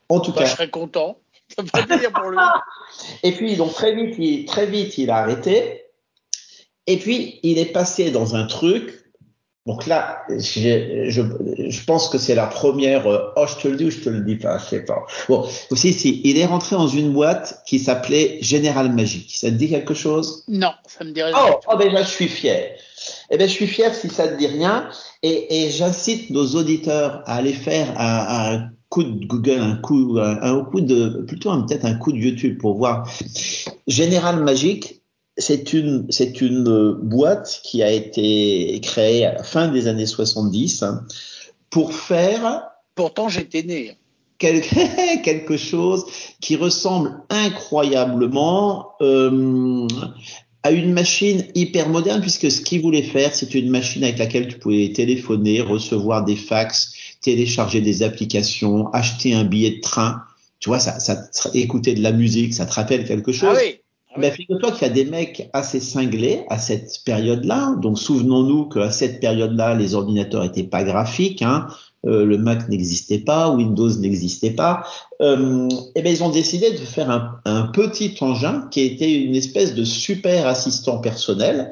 En 0.09 0.19
tout 0.19 0.31
bah, 0.31 0.39
cas. 0.39 0.45
Je 0.45 0.51
serais 0.51 0.69
content. 0.69 1.17
Ça 1.56 1.63
me 1.63 1.85
plaisir 1.85 2.11
pour 2.11 2.29
lui. 2.29 2.38
Et 3.23 3.31
puis, 3.31 3.56
donc, 3.56 3.73
très 3.73 3.95
vite, 3.95 4.15
il, 4.19 4.45
très 4.45 4.65
vite, 4.65 4.97
il 4.97 5.09
a 5.09 5.17
arrêté. 5.17 5.83
Et 6.88 6.97
puis, 6.97 7.39
il 7.44 7.57
est 7.57 7.71
passé 7.71 8.11
dans 8.11 8.35
un 8.35 8.45
truc. 8.45 8.95
Donc 9.65 9.85
là, 9.85 10.23
je, 10.29 11.09
je, 11.09 11.21
je 11.69 11.85
pense 11.85 12.09
que 12.09 12.17
c'est 12.17 12.33
la 12.33 12.47
première. 12.47 13.06
Oh, 13.35 13.45
je 13.47 13.61
te 13.61 13.67
le 13.67 13.77
dis 13.77 13.85
ou 13.85 13.91
je 13.91 14.00
te 14.00 14.09
le 14.09 14.21
dis 14.21 14.35
pas, 14.35 14.57
je 14.57 14.65
sais 14.65 14.85
pas. 14.85 15.06
Bon, 15.27 15.47
aussi, 15.69 15.94
si, 15.94 16.21
il 16.23 16.39
est 16.39 16.45
rentré 16.45 16.75
dans 16.75 16.87
une 16.87 17.13
boîte 17.13 17.61
qui 17.68 17.78
s'appelait 17.78 18.39
Général 18.42 18.92
Magique. 18.92 19.35
Ça 19.35 19.49
te 19.49 19.56
dit 19.56 19.69
quelque 19.69 19.94
chose? 19.94 20.44
Non, 20.47 20.71
ça 20.87 21.04
me 21.04 21.11
dit 21.11 21.21
rien. 21.21 21.35
Oh, 21.37 21.59
oh 21.68 21.78
ben 21.78 21.92
là, 21.92 22.01
je 22.01 22.09
suis 22.09 22.28
fier. 22.28 22.78
Eh 23.30 23.37
ben, 23.37 23.47
je 23.47 23.54
suis 23.54 23.68
fier 23.68 23.94
si 23.94 24.09
ça 24.09 24.28
te 24.28 24.37
dit 24.37 24.47
rien. 24.47 24.89
Et, 25.21 25.66
et 25.66 25.69
j'incite 25.69 26.31
nos 26.31 26.47
auditeurs 26.56 27.21
à 27.28 27.35
aller 27.35 27.54
faire 27.54 27.94
un, 27.99 28.56
un 28.56 28.69
coup 28.90 29.04
de 29.04 29.26
Google, 29.26 29.60
un 29.60 29.76
coup, 29.78 30.18
un, 30.19 30.42
un 30.42 30.64
coup 30.66 30.81
de, 30.81 31.24
plutôt 31.28 31.52
peut-être 31.64 31.86
un 31.86 31.96
coup 31.96 32.12
de 32.12 32.18
YouTube 32.18 32.58
pour 32.60 32.76
voir. 32.76 33.08
Général 33.88 34.44
Magique, 34.44 35.02
c'est 35.38 35.74
une, 35.74 36.06
c'est 36.10 36.42
une 36.42 36.94
boîte 37.02 37.62
qui 37.64 37.81
a 37.81 37.92
été 37.92 38.80
créée 38.81 39.26
à 39.26 39.34
la 39.34 39.44
fin 39.44 39.69
des 39.69 39.88
années 39.88 40.06
70 40.06 40.84
hein, 40.84 41.06
pour 41.69 41.94
faire. 41.94 42.64
Pourtant, 42.96 43.30
j'étais 43.30 43.64
né. 43.64 43.96
Quelque, 44.38 45.22
quelque 45.24 45.58
chose 45.58 46.06
qui 46.42 46.56
ressemble 46.56 47.22
incroyablement 47.30 48.94
euh, 49.02 49.88
à 50.63 50.71
une 50.71 50.92
machine 50.94 51.45
hyper 51.56 51.89
moderne 51.89 52.21
puisque 52.21 52.51
ce 52.51 52.61
qu'il 52.61 52.81
voulait 52.81 53.04
faire, 53.04 53.33
c'est 53.33 53.54
une 53.56 53.69
machine 53.69 54.04
avec 54.04 54.18
laquelle 54.18 54.47
tu 54.47 54.59
pouvais 54.59 54.92
téléphoner, 54.94 55.61
recevoir 55.61 56.25
des 56.25 56.35
fax, 56.35 56.94
télécharger 57.21 57.81
des 57.81 58.04
applications, 58.04 58.87
acheter 58.92 59.33
un 59.33 59.45
billet 59.45 59.78
de 59.78 59.81
train. 59.81 60.21
Tu 60.59 60.69
vois, 60.69 60.80
ça, 60.80 60.99
ça, 60.99 61.30
écouter 61.54 61.94
de 61.94 62.01
la 62.01 62.11
musique, 62.11 62.54
ça 62.54 62.66
te 62.66 62.73
rappelle 62.73 63.06
quelque 63.06 63.31
chose. 63.31 63.49
Ah 63.54 63.59
oui. 63.61 63.80
Ah 64.09 64.13
oui. 64.18 64.21
Ben, 64.21 64.31
figure-toi 64.33 64.71
qu'il 64.71 64.87
y 64.87 64.89
a 64.89 64.94
des 64.94 65.06
mecs 65.06 65.49
assez 65.54 65.80
cinglés 65.80 66.42
à 66.49 66.57
cette 66.57 67.04
période-là. 67.06 67.75
Donc, 67.81 67.97
souvenons-nous 67.97 68.68
qu'à 68.68 68.92
cette 68.92 69.21
période-là, 69.21 69.75
les 69.75 69.94
ordinateurs 69.94 70.44
étaient 70.44 70.63
pas 70.63 70.83
graphiques. 70.83 71.42
Hein. 71.42 71.68
Euh, 72.06 72.23
le 72.25 72.37
Mac 72.37 72.69
n'existait 72.69 73.19
pas, 73.19 73.49
Windows 73.49 73.89
n'existait 73.97 74.51
pas. 74.51 74.83
Euh, 75.21 75.68
et 75.95 76.01
ben 76.01 76.13
ils 76.13 76.23
ont 76.23 76.29
décidé 76.29 76.71
de 76.71 76.77
faire 76.77 77.09
un, 77.09 77.39
un, 77.45 77.63
petit 77.63 78.15
engin 78.21 78.68
qui 78.71 78.81
était 78.81 79.11
une 79.11 79.35
espèce 79.35 79.75
de 79.75 79.83
super 79.83 80.47
assistant 80.47 80.99
personnel. 80.99 81.71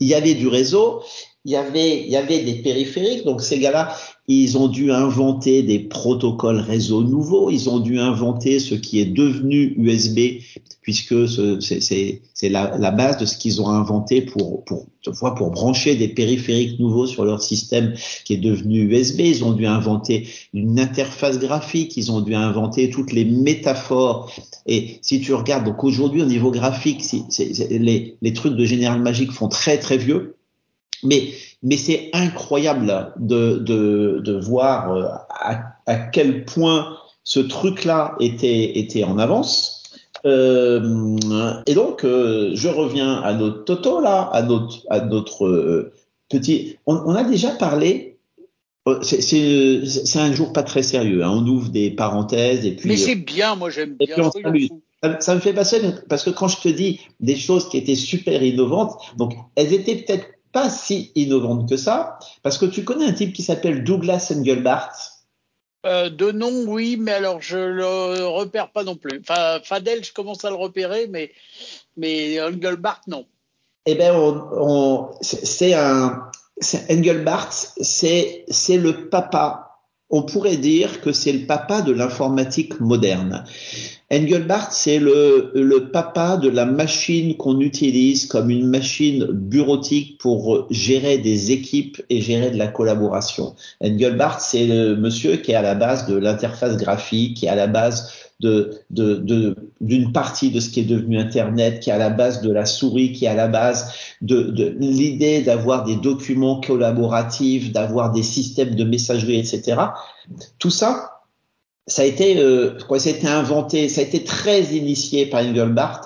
Il 0.00 0.08
y 0.08 0.14
avait 0.14 0.34
du 0.34 0.48
réseau 0.48 1.02
il 1.46 1.52
y 1.52 1.56
avait, 1.56 2.00
il 2.00 2.08
y 2.08 2.16
avait 2.16 2.40
des 2.40 2.56
périphériques. 2.56 3.24
Donc 3.24 3.40
ces 3.40 3.60
gars-là, 3.60 3.96
ils 4.28 4.58
ont 4.58 4.66
dû 4.66 4.90
inventer 4.90 5.62
des 5.62 5.78
protocoles 5.78 6.58
réseau 6.58 7.02
nouveaux. 7.02 7.50
Ils 7.50 7.68
ont 7.70 7.78
dû 7.78 8.00
inventer 8.00 8.58
ce 8.58 8.74
qui 8.74 8.98
est 8.98 9.06
devenu 9.06 9.74
USB, 9.78 10.42
puisque 10.82 11.28
c'est 11.28 12.20
la, 12.42 12.76
la, 12.76 12.90
base 12.90 13.18
de 13.18 13.26
ce 13.26 13.36
qu'ils 13.36 13.62
ont 13.62 13.68
inventé 13.68 14.22
pour, 14.22 14.64
pour, 14.64 14.86
pour 15.36 15.50
brancher 15.50 15.94
des 15.94 16.08
périphériques 16.08 16.80
nouveaux 16.80 17.06
sur 17.06 17.24
leur 17.24 17.40
système 17.40 17.94
qui 18.24 18.34
est 18.34 18.38
devenu 18.38 18.80
USB. 18.80 19.20
Ils 19.20 19.44
ont 19.44 19.52
dû 19.52 19.66
inventer 19.66 20.26
une 20.52 20.80
interface 20.80 21.38
graphique. 21.38 21.96
Ils 21.96 22.10
ont 22.10 22.20
dû 22.20 22.34
inventer 22.34 22.90
toutes 22.90 23.12
les 23.12 23.24
métaphores. 23.24 24.32
Et 24.66 24.98
si 25.02 25.20
tu 25.20 25.34
regardes, 25.34 25.64
donc 25.64 25.84
aujourd'hui 25.84 26.22
au 26.22 26.26
niveau 26.26 26.50
graphique, 26.50 27.04
les, 27.70 28.16
les 28.20 28.32
trucs 28.32 28.56
de 28.56 28.64
Général 28.64 29.00
Magique 29.02 29.30
font 29.30 29.48
très 29.48 29.78
très 29.78 29.98
vieux. 29.98 30.35
Mais, 31.02 31.30
mais 31.62 31.76
c'est 31.76 32.10
incroyable 32.12 33.12
de, 33.18 33.56
de, 33.58 34.20
de 34.24 34.38
voir 34.38 34.92
euh, 34.92 35.04
à, 35.30 35.62
à, 35.86 35.96
quel 35.96 36.44
point 36.44 36.96
ce 37.24 37.40
truc-là 37.40 38.14
était, 38.20 38.78
était 38.78 39.04
en 39.04 39.18
avance. 39.18 39.82
Euh, 40.24 41.60
et 41.66 41.74
donc, 41.74 42.04
euh, 42.04 42.50
je 42.54 42.68
reviens 42.68 43.20
à 43.20 43.34
notre 43.34 43.64
Toto 43.64 44.00
là, 44.00 44.22
à 44.32 44.42
notre, 44.42 44.80
à 44.90 45.00
notre 45.00 45.46
euh, 45.46 45.92
petit. 46.28 46.76
On, 46.86 46.96
on, 46.96 47.14
a 47.14 47.24
déjà 47.24 47.50
parlé. 47.50 48.18
Euh, 48.88 49.02
c'est 49.02 50.18
un 50.18 50.32
jour 50.32 50.52
pas 50.52 50.62
très 50.62 50.82
sérieux. 50.82 51.24
Hein, 51.24 51.30
on 51.30 51.46
ouvre 51.46 51.68
des 51.68 51.90
parenthèses 51.90 52.64
et 52.64 52.72
puis. 52.72 52.88
Mais 52.88 52.96
c'est 52.96 53.16
bien, 53.16 53.54
moi 53.54 53.70
j'aime 53.70 53.94
bien. 53.94 54.30
Ça, 55.02 55.20
ça, 55.20 55.34
me 55.34 55.40
fait 55.40 55.52
passer 55.52 55.80
parce 56.08 56.24
que 56.24 56.30
quand 56.30 56.48
je 56.48 56.60
te 56.60 56.68
dis 56.68 57.00
des 57.20 57.36
choses 57.36 57.68
qui 57.68 57.76
étaient 57.76 57.94
super 57.94 58.42
innovantes, 58.42 58.94
donc 59.18 59.34
elles 59.54 59.72
étaient 59.74 59.96
peut-être 59.96 60.26
pas 60.56 60.70
si 60.70 61.12
innovante 61.14 61.68
que 61.68 61.76
ça, 61.76 62.18
parce 62.42 62.56
que 62.56 62.64
tu 62.64 62.82
connais 62.82 63.04
un 63.04 63.12
type 63.12 63.34
qui 63.34 63.42
s'appelle 63.42 63.84
Douglas 63.84 64.32
Engelbart. 64.34 64.90
Euh, 65.84 66.08
de 66.08 66.32
nom, 66.32 66.64
oui, 66.66 66.96
mais 66.98 67.12
alors 67.12 67.42
je 67.42 67.58
le 67.58 68.26
repère 68.26 68.72
pas 68.72 68.82
non 68.82 68.96
plus. 68.96 69.20
Enfin, 69.20 69.58
Fadel, 69.62 70.02
je 70.02 70.14
commence 70.14 70.46
à 70.46 70.48
le 70.48 70.56
repérer, 70.56 71.08
mais, 71.08 71.30
mais 71.98 72.40
Engelbart, 72.40 73.02
non. 73.06 73.26
Eh 73.84 73.96
bien, 73.96 74.14
on, 74.14 74.48
on, 74.54 75.10
c'est 75.20 75.74
un. 75.74 76.22
Engelbart, 76.90 77.52
c'est 77.52 78.46
le 78.78 79.10
papa. 79.10 79.65
On 80.08 80.22
pourrait 80.22 80.56
dire 80.56 81.00
que 81.00 81.12
c'est 81.12 81.32
le 81.32 81.46
papa 81.46 81.82
de 81.82 81.92
l'informatique 81.92 82.78
moderne. 82.80 83.44
Engelbart, 84.12 84.70
c'est 84.70 85.00
le, 85.00 85.90
papa 85.92 86.36
de 86.36 86.48
la 86.48 86.64
machine 86.64 87.36
qu'on 87.36 87.58
utilise 87.58 88.26
comme 88.26 88.50
une 88.50 88.68
machine 88.68 89.26
bureautique 89.32 90.18
pour 90.18 90.68
gérer 90.70 91.18
des 91.18 91.50
équipes 91.50 92.00
et 92.08 92.20
gérer 92.20 92.52
de 92.52 92.56
la 92.56 92.68
collaboration. 92.68 93.56
Engelbart, 93.82 94.40
c'est 94.40 94.66
le 94.66 94.94
monsieur 94.94 95.36
qui 95.38 95.50
est 95.50 95.56
à 95.56 95.62
la 95.62 95.74
base 95.74 96.06
de 96.06 96.16
l'interface 96.16 96.76
graphique, 96.76 97.38
qui 97.38 97.46
est 97.46 97.48
à 97.48 97.56
la 97.56 97.66
base 97.66 98.12
de, 98.40 98.82
de, 98.90 99.14
de, 99.14 99.56
d'une 99.80 100.12
partie 100.12 100.50
de 100.50 100.60
ce 100.60 100.70
qui 100.70 100.80
est 100.80 100.84
devenu 100.84 101.18
Internet, 101.18 101.80
qui 101.80 101.90
est 101.90 101.92
à 101.92 101.98
la 101.98 102.10
base 102.10 102.42
de 102.42 102.52
la 102.52 102.66
souris, 102.66 103.12
qui 103.12 103.24
est 103.24 103.28
à 103.28 103.34
la 103.34 103.48
base 103.48 103.92
de, 104.20 104.42
de 104.42 104.76
l'idée 104.78 105.42
d'avoir 105.42 105.84
des 105.84 105.96
documents 105.96 106.60
collaboratifs, 106.60 107.72
d'avoir 107.72 108.12
des 108.12 108.22
systèmes 108.22 108.74
de 108.74 108.84
messagerie, 108.84 109.38
etc. 109.38 109.76
Tout 110.58 110.70
ça, 110.70 111.22
ça 111.86 112.02
a 112.02 112.04
été, 112.04 112.38
euh, 112.38 112.76
quoi, 112.88 112.98
ça 112.98 113.10
a 113.10 113.12
été 113.12 113.26
inventé, 113.26 113.88
ça 113.88 114.00
a 114.00 114.04
été 114.04 114.24
très 114.24 114.62
initié 114.64 115.26
par 115.26 115.42
Engelbart, 115.42 116.02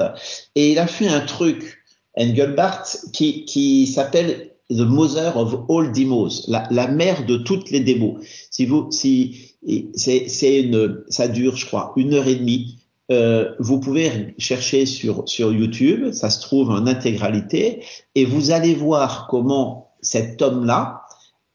et 0.54 0.72
il 0.72 0.78
a 0.78 0.86
fait 0.86 1.08
un 1.08 1.20
truc, 1.20 1.78
Engelbart, 2.16 2.84
qui, 3.12 3.44
qui 3.44 3.86
s'appelle 3.86 4.50
The 4.68 4.82
Mother 4.82 5.36
of 5.36 5.64
All 5.68 5.90
Demos, 5.90 6.44
la, 6.46 6.68
la 6.70 6.86
mère 6.86 7.26
de 7.26 7.38
toutes 7.38 7.70
les 7.70 7.80
démos. 7.80 8.22
Si 8.50 8.66
vous, 8.66 8.88
si 8.92 9.49
c'est 9.94 10.60
une, 10.60 11.04
ça 11.08 11.28
dure, 11.28 11.56
je 11.56 11.66
crois, 11.66 11.92
une 11.96 12.14
heure 12.14 12.26
et 12.26 12.36
demie. 12.36 12.78
Euh, 13.10 13.54
vous 13.58 13.80
pouvez 13.80 14.34
chercher 14.38 14.86
sur 14.86 15.28
sur 15.28 15.52
YouTube, 15.52 16.12
ça 16.12 16.30
se 16.30 16.40
trouve 16.40 16.70
en 16.70 16.86
intégralité, 16.86 17.82
et 18.14 18.24
vous 18.24 18.52
allez 18.52 18.74
voir 18.74 19.26
comment 19.28 19.92
cet 20.00 20.40
homme-là 20.42 21.02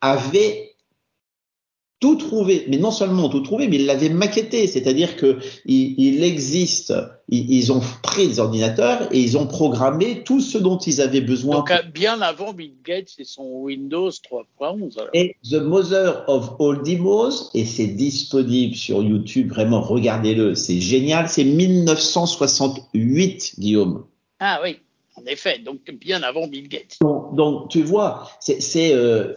avait 0.01 0.64
tout 1.99 2.15
trouvé, 2.15 2.65
mais 2.67 2.77
non 2.77 2.91
seulement 2.91 3.29
tout 3.29 3.39
trouvé, 3.39 3.67
mais 3.67 3.77
ils 3.77 3.85
l'avaient 3.85 4.09
maquetté, 4.09 4.67
c'est-à-dire 4.67 5.15
que 5.15 5.39
il, 5.65 5.95
il 5.97 6.23
existe, 6.23 6.93
ils, 7.29 7.49
ils, 7.51 7.71
ont 7.71 7.81
pris 8.03 8.27
des 8.27 8.39
ordinateurs 8.39 9.07
et 9.11 9.19
ils 9.19 9.37
ont 9.37 9.47
programmé 9.47 10.23
tout 10.23 10.41
ce 10.41 10.57
dont 10.57 10.77
ils 10.77 10.99
avaient 11.01 11.21
besoin. 11.21 11.57
Donc 11.57 11.71
bien 11.93 12.21
avant 12.21 12.53
Bill 12.53 12.73
Gates 12.83 13.13
et 13.17 13.23
son 13.23 13.45
Windows 13.45 14.09
3.11. 14.09 15.07
Et 15.13 15.37
The 15.49 15.55
Mother 15.55 16.25
of 16.27 16.51
All 16.59 16.83
Demos, 16.83 17.49
et 17.53 17.63
c'est 17.65 17.87
disponible 17.87 18.75
sur 18.75 19.01
YouTube, 19.01 19.49
vraiment 19.49 19.81
regardez-le, 19.81 20.53
c'est 20.53 20.81
génial, 20.81 21.29
c'est 21.29 21.45
1968, 21.45 23.55
Guillaume. 23.57 24.05
Ah 24.39 24.59
oui. 24.61 24.79
En 25.27 25.63
donc 25.63 25.79
bien 25.99 26.23
avant 26.23 26.47
Bill 26.47 26.67
Gates. 26.67 26.97
Donc, 27.33 27.69
tu 27.69 27.81
vois, 27.81 28.29
c'est 28.39 28.93
euh, 28.93 29.33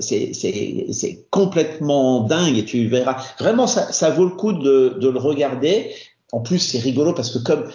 complètement 1.31 2.21
dingue 2.23 2.59
et 2.59 2.65
tu 2.65 2.87
verras. 2.87 3.23
Vraiment, 3.39 3.67
ça, 3.67 3.93
ça 3.93 4.11
vaut 4.11 4.25
le 4.25 4.35
coup 4.35 4.53
de, 4.53 4.97
de 5.01 5.09
le 5.09 5.19
regarder. 5.19 5.91
En 6.33 6.41
plus, 6.41 6.59
c'est 6.59 6.79
rigolo 6.79 7.15
parce 7.15 7.31
que 7.31 7.39
comme 7.39 7.71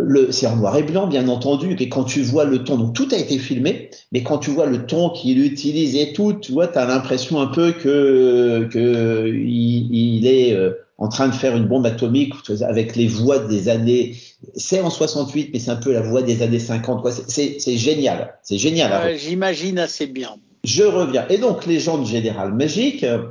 euh, 0.00 0.30
c'est 0.30 0.46
en 0.46 0.56
noir 0.56 0.76
et 0.76 0.82
blanc, 0.82 1.06
bien 1.06 1.28
entendu, 1.28 1.76
et 1.78 1.88
quand 1.88 2.04
tu 2.04 2.22
vois 2.22 2.44
le 2.44 2.64
ton, 2.64 2.76
donc 2.76 2.94
tout 2.94 3.08
a 3.12 3.16
été 3.16 3.38
filmé, 3.38 3.90
mais 4.12 4.22
quand 4.22 4.38
tu 4.38 4.50
vois 4.50 4.66
le 4.66 4.86
ton 4.86 5.10
qu'il 5.10 5.44
utilise 5.44 5.96
et 5.96 6.12
tout, 6.12 6.34
tu 6.34 6.52
vois, 6.52 6.68
tu 6.68 6.78
as 6.78 6.86
l'impression 6.86 7.40
un 7.40 7.46
peu 7.46 7.72
que, 7.72 8.68
que 8.70 9.28
il, 9.28 9.94
il 9.94 10.26
est 10.26 10.52
euh, 10.52 10.72
en 11.00 11.08
train 11.08 11.28
de 11.28 11.34
faire 11.34 11.56
une 11.56 11.64
bombe 11.64 11.86
atomique 11.86 12.34
avec 12.60 12.94
les 12.94 13.06
voix 13.06 13.38
des 13.38 13.68
années. 13.68 14.16
C'est 14.54 14.80
en 14.80 14.90
68, 14.90 15.50
mais 15.52 15.58
c'est 15.58 15.70
un 15.70 15.76
peu 15.76 15.92
la 15.92 16.02
voix 16.02 16.22
des 16.22 16.42
années 16.42 16.58
50. 16.58 17.06
C'est 17.26 17.76
génial. 17.76 18.34
C'est 18.42 18.58
génial. 18.58 18.92
Euh, 18.92 19.16
J'imagine 19.16 19.78
assez 19.78 20.06
bien. 20.06 20.36
Je 20.62 20.84
reviens. 20.84 21.26
Et 21.28 21.38
donc, 21.38 21.66
les 21.66 21.80
gens 21.80 21.96
de 21.96 22.06
Général 22.06 22.52
Magique, 22.52 23.02
euh, 23.02 23.22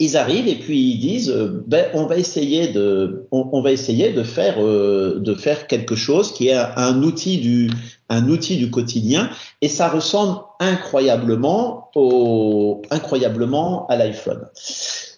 ils 0.00 0.16
arrivent 0.16 0.48
et 0.48 0.56
puis 0.56 0.90
ils 0.90 0.98
disent, 0.98 1.30
euh, 1.30 1.64
ben, 1.68 1.86
on 1.94 2.06
va 2.06 2.16
essayer 2.16 2.68
de, 2.68 3.26
on, 3.30 3.48
on 3.52 3.62
va 3.62 3.70
essayer 3.70 4.12
de 4.12 4.24
faire, 4.24 4.56
euh, 4.60 5.20
de 5.20 5.34
faire 5.34 5.68
quelque 5.68 5.94
chose 5.94 6.32
qui 6.32 6.48
est 6.48 6.54
un, 6.54 6.72
un, 6.76 7.02
outil 7.04 7.38
du, 7.38 7.70
un 8.08 8.28
outil 8.28 8.56
du 8.56 8.70
quotidien. 8.70 9.30
Et 9.62 9.68
ça 9.68 9.88
ressemble 9.88 10.40
incroyablement 10.58 11.90
au, 11.94 12.82
incroyablement 12.90 13.86
à 13.86 13.96
l'iPhone. 13.96 14.48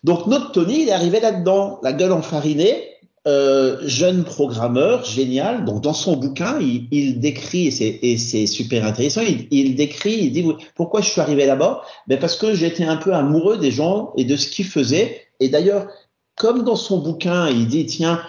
Donc 0.04 0.26
notre 0.26 0.52
Tony, 0.52 0.83
il 0.83 0.88
est 0.88 0.92
arrivé 0.92 1.21
là-dedans, 1.21 1.78
la 1.83 1.92
gueule 1.92 2.12
enfarinée, 2.12 2.90
euh, 3.28 3.76
jeune 3.85 4.25
programmeur, 4.25 5.04
génial. 5.04 5.64
Donc 5.66 5.83
dans 5.83 5.92
son 5.92 6.16
bouquin, 6.16 6.59
il, 6.59 6.88
il 6.90 7.21
décrit, 7.21 7.66
et 7.69 8.16
c'est 8.16 8.47
super 8.47 8.87
intéressant, 8.87 9.21
il, 9.21 9.47
il, 9.50 9.75
décrit, 9.76 10.14
il 10.14 10.33
dit 10.33 10.47
pourquoi 10.75 11.02
je 11.02 11.11
suis 11.11 11.21
arrivé 11.21 11.45
là-bas? 11.45 11.83
Ben 12.07 12.19
parce 12.19 12.37
que 12.37 12.54
j'étais 12.54 12.85
un 12.85 12.97
peu 12.97 13.12
amoureux 13.12 13.59
des 13.59 13.71
gens 13.71 14.12
et 14.16 14.25
de 14.25 14.37
ce 14.37 14.49
qu'ils 14.49 14.64
faisaient. 14.64 15.21
Et 15.38 15.49
d'ailleurs, 15.49 15.88
comme 16.37 16.64
dans 16.64 16.76
son 16.76 16.99
bouquin, 16.99 17.49
il 17.50 17.66
dit 17.69 17.85
tiens, 17.85 18.23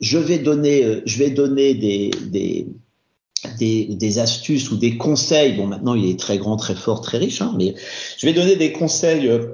je 0.00 0.18
vais 0.18 0.38
donner, 0.38 0.84
euh, 0.84 1.02
je 1.06 1.18
vais 1.18 1.30
donner 1.30 1.74
des, 1.74 2.10
des 2.26 2.68
des, 3.58 3.86
des, 3.86 4.18
astuces 4.18 4.70
ou 4.70 4.76
des 4.76 4.96
conseils. 4.96 5.54
Bon, 5.54 5.66
maintenant, 5.66 5.94
il 5.94 6.08
est 6.08 6.18
très 6.18 6.38
grand, 6.38 6.56
très 6.56 6.74
fort, 6.74 7.00
très 7.00 7.18
riche, 7.18 7.42
hein, 7.42 7.54
mais 7.56 7.74
je 8.18 8.26
vais 8.26 8.32
donner 8.32 8.56
des 8.56 8.72
conseils 8.72 9.28
euh, 9.28 9.46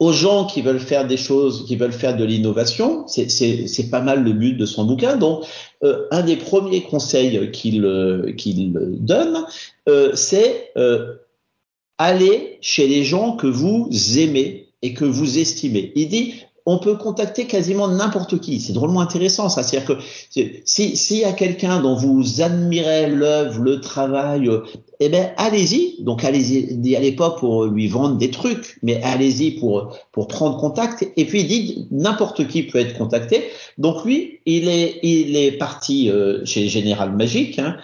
aux 0.00 0.12
gens 0.12 0.46
qui 0.46 0.62
veulent 0.62 0.80
faire 0.80 1.06
des 1.06 1.18
choses, 1.18 1.66
qui 1.66 1.76
veulent 1.76 1.92
faire 1.92 2.16
de 2.16 2.24
l'innovation. 2.24 3.06
C'est 3.06 3.90
pas 3.90 4.00
mal 4.00 4.24
le 4.24 4.32
but 4.32 4.54
de 4.54 4.64
son 4.66 4.84
bouquin. 4.84 5.16
Donc, 5.16 5.44
euh, 5.84 6.06
un 6.10 6.22
des 6.22 6.36
premiers 6.36 6.82
conseils 6.82 7.50
qu'il 7.52 8.34
qu'il 8.36 8.72
donne, 8.72 9.44
euh, 9.88 10.12
c'est 10.14 10.72
euh, 10.78 11.16
aller 11.98 12.58
chez 12.62 12.88
les 12.88 13.04
gens 13.04 13.36
que 13.36 13.46
vous 13.46 13.88
aimez 14.18 14.68
et 14.80 14.94
que 14.94 15.04
vous 15.04 15.38
estimez. 15.38 15.92
Il 15.94 16.08
dit 16.08 16.34
on 16.66 16.78
peut 16.78 16.96
contacter 16.96 17.46
quasiment 17.46 17.88
n'importe 17.88 18.40
qui. 18.40 18.60
C'est 18.60 18.72
drôlement 18.72 19.00
intéressant, 19.00 19.48
ça. 19.48 19.62
C'est-à-dire 19.62 19.96
que 19.96 20.02
s'il 20.64 20.96
si 20.96 21.18
y 21.18 21.24
a 21.24 21.32
quelqu'un 21.32 21.80
dont 21.80 21.94
vous 21.94 22.42
admirez 22.42 23.08
l'œuvre, 23.08 23.60
le 23.60 23.80
travail, 23.80 24.50
eh 25.00 25.08
ben 25.08 25.30
allez-y. 25.36 26.02
Donc 26.02 26.24
allez-y, 26.24 26.96
allez 26.96 27.12
pas 27.12 27.30
pour 27.30 27.64
lui 27.64 27.88
vendre 27.88 28.16
des 28.16 28.30
trucs, 28.30 28.78
mais 28.82 29.02
allez-y 29.02 29.52
pour 29.52 29.96
pour 30.12 30.28
prendre 30.28 30.56
contact. 30.58 31.08
Et 31.16 31.24
puis 31.24 31.44
dit 31.44 31.88
n'importe 31.90 32.46
qui 32.46 32.64
peut 32.64 32.78
être 32.78 32.96
contacté. 32.96 33.44
Donc 33.78 34.04
lui, 34.04 34.40
il 34.46 34.68
est 34.68 35.00
il 35.02 35.36
est 35.36 35.52
parti 35.52 36.10
euh, 36.10 36.44
chez 36.44 36.68
Général 36.68 37.16
Magique, 37.16 37.58
hein, 37.58 37.76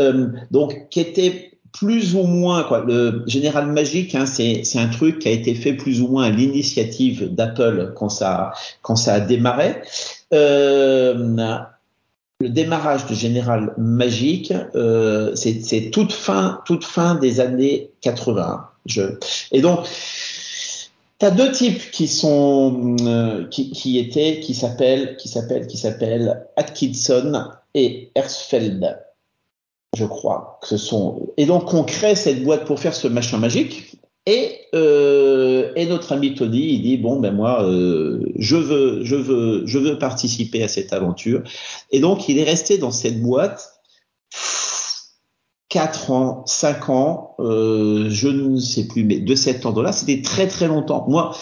euh, 0.00 0.28
donc 0.50 0.88
qui 0.90 1.00
était 1.00 1.51
plus 1.72 2.14
ou 2.14 2.24
moins, 2.24 2.64
quoi, 2.64 2.84
le 2.86 3.22
Général 3.26 3.66
Magique, 3.72 4.14
hein, 4.14 4.26
c'est, 4.26 4.62
un 4.76 4.88
truc 4.88 5.18
qui 5.20 5.28
a 5.28 5.30
été 5.30 5.54
fait 5.54 5.72
plus 5.72 6.02
ou 6.02 6.08
moins 6.08 6.24
à 6.24 6.30
l'initiative 6.30 7.34
d'Apple 7.34 7.92
quand 7.96 8.08
ça, 8.08 8.52
quand 8.82 8.96
ça 8.96 9.14
a 9.14 9.20
démarré. 9.20 9.76
Euh, 10.32 11.14
le 12.40 12.48
démarrage 12.48 13.06
de 13.06 13.14
Général 13.14 13.72
Magique, 13.78 14.52
euh, 14.74 15.34
c'est, 15.34 15.60
c'est 15.62 15.90
toute 15.90 16.12
fin, 16.12 16.60
toute 16.66 16.84
fin 16.84 17.14
des 17.14 17.40
années 17.40 17.90
80. 18.02 18.68
Je... 18.86 19.02
Et 19.52 19.60
donc, 19.60 19.86
tu 21.18 21.26
as 21.26 21.30
deux 21.30 21.52
types 21.52 21.90
qui 21.92 22.08
sont 22.08 22.96
euh, 23.02 23.46
qui, 23.48 23.70
qui 23.70 23.98
étaient 23.98 24.40
qui 24.40 24.54
s'appellent 24.54 25.16
qui 25.16 25.28
s'appellent 25.28 25.68
qui 25.68 25.78
s'appellent 25.78 26.42
Atkinson 26.56 27.44
et 27.74 28.10
Hersfeld 28.16 28.98
je 29.96 30.04
crois 30.04 30.58
que 30.62 30.68
ce 30.68 30.76
sont 30.76 31.32
et 31.36 31.46
donc 31.46 31.72
on 31.74 31.84
crée 31.84 32.14
cette 32.14 32.42
boîte 32.42 32.64
pour 32.64 32.80
faire 32.80 32.94
ce 32.94 33.08
machin 33.08 33.38
magique 33.38 33.96
et 34.26 34.60
euh, 34.74 35.72
et 35.76 35.86
notre 35.86 36.12
ami 36.12 36.34
Tony 36.34 36.74
il 36.74 36.82
dit 36.82 36.96
bon 36.96 37.20
ben 37.20 37.34
moi 37.34 37.64
euh, 37.64 38.24
je 38.36 38.56
veux 38.56 39.04
je 39.04 39.16
veux 39.16 39.66
je 39.66 39.78
veux 39.78 39.98
participer 39.98 40.62
à 40.62 40.68
cette 40.68 40.92
aventure 40.92 41.42
et 41.90 42.00
donc 42.00 42.28
il 42.28 42.38
est 42.38 42.44
resté 42.44 42.78
dans 42.78 42.92
cette 42.92 43.20
boîte 43.20 43.72
4 45.72 46.10
ans, 46.10 46.42
5 46.44 46.90
ans, 46.90 47.34
euh, 47.38 48.10
je 48.10 48.28
ne 48.28 48.58
sais 48.58 48.86
plus, 48.86 49.04
mais 49.04 49.20
de 49.20 49.34
cet 49.34 49.64
ordre-là, 49.64 49.90
c'était 49.92 50.20
très 50.20 50.46
très 50.46 50.68
longtemps. 50.68 51.06
Moi, 51.08 51.34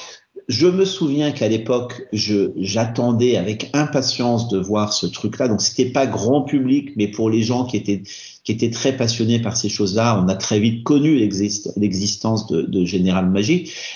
je 0.51 0.67
me 0.67 0.85
souviens 0.85 1.31
qu'à 1.31 1.47
l'époque, 1.47 2.03
j'attendais 2.13 3.37
avec 3.37 3.71
impatience 3.73 4.49
de 4.49 4.59
voir 4.59 4.93
ce 4.93 5.07
truc-là. 5.07 5.47
Donc 5.47 5.63
c'était 5.63 5.93
pas 5.93 6.09
grand 6.09 6.43
public, 6.43 6.91
mais 6.97 7.07
pour 7.07 7.31
les 7.31 7.41
gens 7.41 7.65
qui 7.65 7.77
étaient 7.77 8.71
très 8.71 8.97
passionnés 8.97 9.39
par 9.39 9.57
ces 9.57 9.69
choses-là, 9.69 10.21
on 10.21 10.29
a 10.29 10.35
très 10.35 10.59
vite 10.59 10.83
connu 10.83 11.15
l'existence 11.15 12.49
de, 12.49 12.63
de 12.63 12.85
Général 12.85 13.33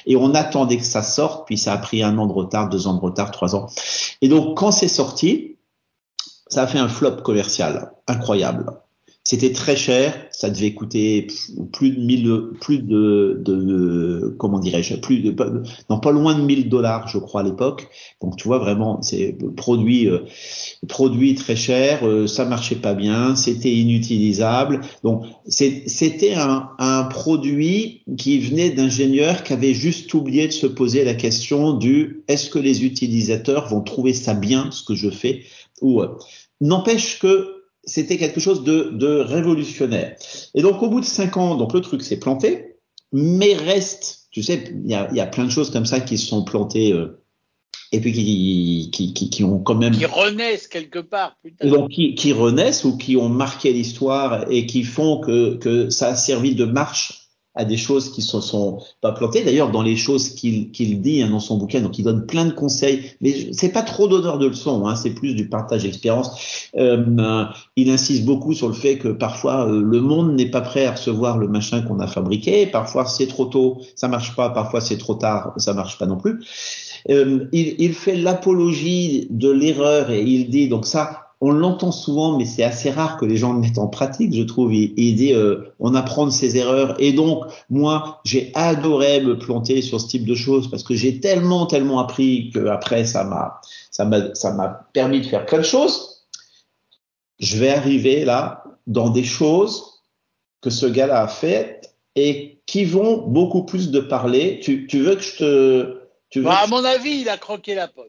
et 0.06 0.14
on 0.14 0.32
attendait 0.32 0.76
que 0.76 0.84
ça 0.84 1.02
sorte. 1.02 1.44
Puis 1.44 1.58
ça 1.58 1.72
a 1.72 1.78
pris 1.78 2.04
un 2.04 2.16
an 2.18 2.26
de 2.28 2.32
retard, 2.32 2.68
deux 2.68 2.86
ans 2.86 2.94
de 2.94 3.00
retard, 3.00 3.32
trois 3.32 3.56
ans. 3.56 3.66
Et 4.22 4.28
donc 4.28 4.56
quand 4.56 4.70
c'est 4.70 4.86
sorti, 4.86 5.56
ça 6.46 6.62
a 6.62 6.66
fait 6.68 6.78
un 6.78 6.88
flop 6.88 7.16
commercial 7.24 7.90
incroyable. 8.06 8.66
C'était 9.26 9.52
très 9.52 9.74
cher, 9.74 10.26
ça 10.32 10.50
devait 10.50 10.74
coûter 10.74 11.28
plus 11.72 11.92
de 11.92 11.98
1000, 11.98 12.40
plus 12.60 12.80
de, 12.80 13.40
de 13.42 14.34
comment 14.38 14.58
dirais-je, 14.58 14.96
plus 14.96 15.20
de, 15.20 15.34
non 15.88 15.98
pas 15.98 16.12
loin 16.12 16.34
de 16.34 16.42
1000 16.42 16.68
dollars, 16.68 17.08
je 17.08 17.16
crois 17.16 17.40
à 17.40 17.44
l'époque. 17.44 17.88
Donc 18.20 18.36
tu 18.36 18.46
vois 18.46 18.58
vraiment, 18.58 19.00
c'est 19.00 19.34
produit, 19.56 20.10
euh, 20.10 20.18
produit 20.88 21.34
très 21.36 21.56
cher, 21.56 22.06
euh, 22.06 22.26
ça 22.26 22.44
marchait 22.44 22.74
pas 22.74 22.92
bien, 22.92 23.34
c'était 23.34 23.72
inutilisable. 23.72 24.82
Donc 25.02 25.24
c'était 25.46 26.34
un, 26.34 26.68
un 26.78 27.04
produit 27.04 28.02
qui 28.18 28.40
venait 28.40 28.68
d'ingénieurs 28.68 29.42
qui 29.42 29.54
avaient 29.54 29.72
juste 29.72 30.12
oublié 30.12 30.48
de 30.48 30.52
se 30.52 30.66
poser 30.66 31.02
la 31.02 31.14
question 31.14 31.72
du 31.72 32.24
est-ce 32.28 32.50
que 32.50 32.58
les 32.58 32.84
utilisateurs 32.84 33.68
vont 33.68 33.80
trouver 33.80 34.12
ça 34.12 34.34
bien 34.34 34.70
ce 34.70 34.82
que 34.82 34.94
je 34.94 35.08
fais 35.08 35.44
ou 35.80 36.02
euh, 36.02 36.08
n'empêche 36.60 37.18
que 37.18 37.53
c'était 37.86 38.16
quelque 38.16 38.40
chose 38.40 38.64
de, 38.64 38.90
de, 38.92 39.18
révolutionnaire. 39.20 40.16
Et 40.54 40.62
donc 40.62 40.82
au 40.82 40.88
bout 40.88 41.00
de 41.00 41.04
cinq 41.04 41.36
ans, 41.36 41.54
donc 41.56 41.72
le 41.72 41.80
truc 41.80 42.02
s'est 42.02 42.18
planté, 42.18 42.76
mais 43.12 43.54
reste, 43.54 44.26
tu 44.30 44.42
sais, 44.42 44.64
il 44.84 44.90
y 44.90 44.94
a, 44.94 45.12
y 45.12 45.20
a, 45.20 45.26
plein 45.26 45.44
de 45.44 45.50
choses 45.50 45.70
comme 45.70 45.86
ça 45.86 46.00
qui 46.00 46.18
se 46.18 46.26
sont 46.26 46.44
plantées 46.44 46.92
euh, 46.92 47.20
et 47.92 48.00
puis 48.00 48.12
qui, 48.12 48.90
qui, 48.92 49.14
qui, 49.14 49.30
qui, 49.30 49.44
ont 49.44 49.60
quand 49.60 49.76
même 49.76 49.96
qui 49.96 50.06
renaissent 50.06 50.66
quelque 50.66 50.98
part. 50.98 51.36
Putain. 51.42 51.68
Donc 51.68 51.90
qui, 51.90 52.14
qui 52.14 52.32
renaissent 52.32 52.84
ou 52.84 52.96
qui 52.96 53.16
ont 53.16 53.28
marqué 53.28 53.72
l'histoire 53.72 54.50
et 54.50 54.66
qui 54.66 54.82
font 54.82 55.20
que, 55.20 55.56
que 55.56 55.90
ça 55.90 56.08
a 56.08 56.16
servi 56.16 56.54
de 56.54 56.64
marche 56.64 57.23
à 57.54 57.64
des 57.64 57.76
choses 57.76 58.10
qui 58.12 58.22
se 58.22 58.40
sont 58.40 58.80
pas 59.00 59.12
plantées. 59.12 59.44
D'ailleurs, 59.44 59.70
dans 59.70 59.82
les 59.82 59.96
choses 59.96 60.30
qu'il 60.30 61.00
dit 61.00 61.22
hein, 61.22 61.30
dans 61.30 61.40
son 61.40 61.56
bouquin, 61.56 61.80
donc 61.80 61.98
il 61.98 62.04
donne 62.04 62.26
plein 62.26 62.46
de 62.46 62.52
conseils, 62.52 63.12
mais 63.20 63.52
c'est 63.52 63.70
pas 63.70 63.82
trop 63.82 64.08
d'honneur 64.08 64.38
de 64.38 64.46
leçons, 64.46 64.86
hein, 64.86 64.96
c'est 64.96 65.10
plus 65.14 65.34
du 65.34 65.48
partage 65.48 65.84
d'expérience. 65.84 66.70
Euh, 66.76 67.44
il 67.76 67.90
insiste 67.90 68.24
beaucoup 68.24 68.54
sur 68.54 68.68
le 68.68 68.74
fait 68.74 68.98
que 68.98 69.08
parfois 69.08 69.68
euh, 69.68 69.80
le 69.80 70.00
monde 70.00 70.34
n'est 70.34 70.50
pas 70.50 70.60
prêt 70.60 70.86
à 70.86 70.92
recevoir 70.92 71.38
le 71.38 71.48
machin 71.48 71.82
qu'on 71.82 72.00
a 72.00 72.06
fabriqué, 72.06 72.66
parfois 72.66 73.06
c'est 73.06 73.26
trop 73.26 73.46
tôt, 73.46 73.80
ça 73.94 74.08
marche 74.08 74.34
pas, 74.34 74.50
parfois 74.50 74.80
c'est 74.80 74.98
trop 74.98 75.14
tard, 75.14 75.52
ça 75.56 75.74
marche 75.74 75.98
pas 75.98 76.06
non 76.06 76.16
plus. 76.16 76.40
Euh, 77.10 77.46
il, 77.52 77.76
il 77.78 77.94
fait 77.94 78.16
l'apologie 78.16 79.28
de 79.30 79.50
l'erreur 79.50 80.10
et 80.10 80.22
il 80.22 80.48
dit 80.48 80.68
donc 80.68 80.86
ça 80.86 81.23
on 81.44 81.50
l'entend 81.50 81.92
souvent, 81.92 82.38
mais 82.38 82.46
c'est 82.46 82.62
assez 82.62 82.90
rare 82.90 83.18
que 83.18 83.26
les 83.26 83.36
gens 83.36 83.52
le 83.52 83.60
mettent 83.60 83.76
en 83.76 83.86
pratique, 83.86 84.32
je 84.32 84.42
trouve. 84.42 84.72
Il, 84.72 84.94
il 84.96 85.14
dit, 85.14 85.34
euh, 85.34 85.74
on 85.78 85.94
apprend 85.94 86.24
de 86.24 86.30
ses 86.30 86.56
erreurs. 86.56 86.96
Et 86.98 87.12
donc, 87.12 87.44
moi, 87.68 88.22
j'ai 88.24 88.50
adoré 88.54 89.20
me 89.20 89.38
planter 89.38 89.82
sur 89.82 90.00
ce 90.00 90.06
type 90.06 90.24
de 90.24 90.34
choses 90.34 90.70
parce 90.70 90.82
que 90.82 90.94
j'ai 90.94 91.20
tellement, 91.20 91.66
tellement 91.66 91.98
appris 91.98 92.50
que 92.50 92.66
après, 92.68 93.04
ça 93.04 93.24
m'a, 93.24 93.60
ça 93.90 94.06
m'a, 94.06 94.34
ça 94.34 94.54
m'a 94.54 94.88
permis 94.94 95.20
de 95.20 95.26
faire 95.26 95.44
plein 95.44 95.58
de 95.58 95.64
choses. 95.64 96.24
Je 97.40 97.58
vais 97.58 97.68
arriver 97.68 98.24
là 98.24 98.64
dans 98.86 99.10
des 99.10 99.24
choses 99.24 100.02
que 100.62 100.70
ce 100.70 100.86
gars-là 100.86 101.24
a 101.24 101.28
faites 101.28 101.94
et 102.16 102.62
qui 102.64 102.86
vont 102.86 103.18
beaucoup 103.18 103.64
plus 103.64 103.90
de 103.90 104.00
parler. 104.00 104.60
Tu, 104.62 104.86
tu 104.86 105.00
veux 105.00 105.16
que 105.16 105.22
je 105.22 105.36
te, 105.36 105.98
tu 106.30 106.38
veux 106.38 106.46
bah, 106.46 106.60
à 106.62 106.66
mon 106.68 106.82
avis, 106.82 107.20
il 107.20 107.28
a 107.28 107.36
croqué 107.36 107.74
la 107.74 107.86
pomme. 107.86 108.06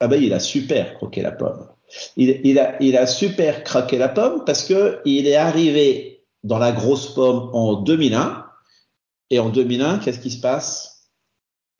Ah 0.00 0.08
ben, 0.08 0.20
il 0.20 0.32
a 0.32 0.40
super 0.40 0.94
croqué 0.94 1.22
la 1.22 1.30
pomme. 1.30 1.68
Il, 2.16 2.40
il, 2.44 2.58
a, 2.58 2.76
il 2.82 2.96
a 2.96 3.06
super 3.06 3.64
craqué 3.64 3.98
la 3.98 4.08
pomme 4.08 4.44
parce 4.44 4.64
que 4.64 5.00
il 5.04 5.26
est 5.26 5.36
arrivé 5.36 6.24
dans 6.44 6.58
la 6.58 6.72
grosse 6.72 7.14
pomme 7.14 7.50
en 7.52 7.74
2001. 7.74 8.44
Et 9.30 9.38
en 9.38 9.50
2001, 9.50 9.98
qu'est-ce 9.98 10.20
qui 10.20 10.30
se 10.30 10.40
passe? 10.40 11.10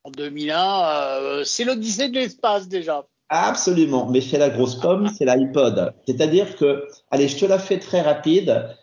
En 0.05 0.11
2001, 0.11 0.85
euh, 0.85 1.45
c'est 1.45 1.65
l'Odyssée 1.65 2.09
de 2.09 2.15
l'espace 2.15 2.69
déjà. 2.69 3.07
Absolument, 3.31 4.09
mais 4.09 4.21
c'est 4.21 4.39
la 4.39 4.49
grosse 4.49 4.77
pomme, 4.77 5.09
c'est 5.09 5.25
l'iPod. 5.25 5.95
C'est-à-dire 6.07 6.57
que, 6.57 6.87
allez, 7.11 7.29
je 7.29 7.39
te 7.39 7.45
la 7.45 7.59
fais 7.59 7.79
très 7.79 8.01
rapide. 8.01 8.75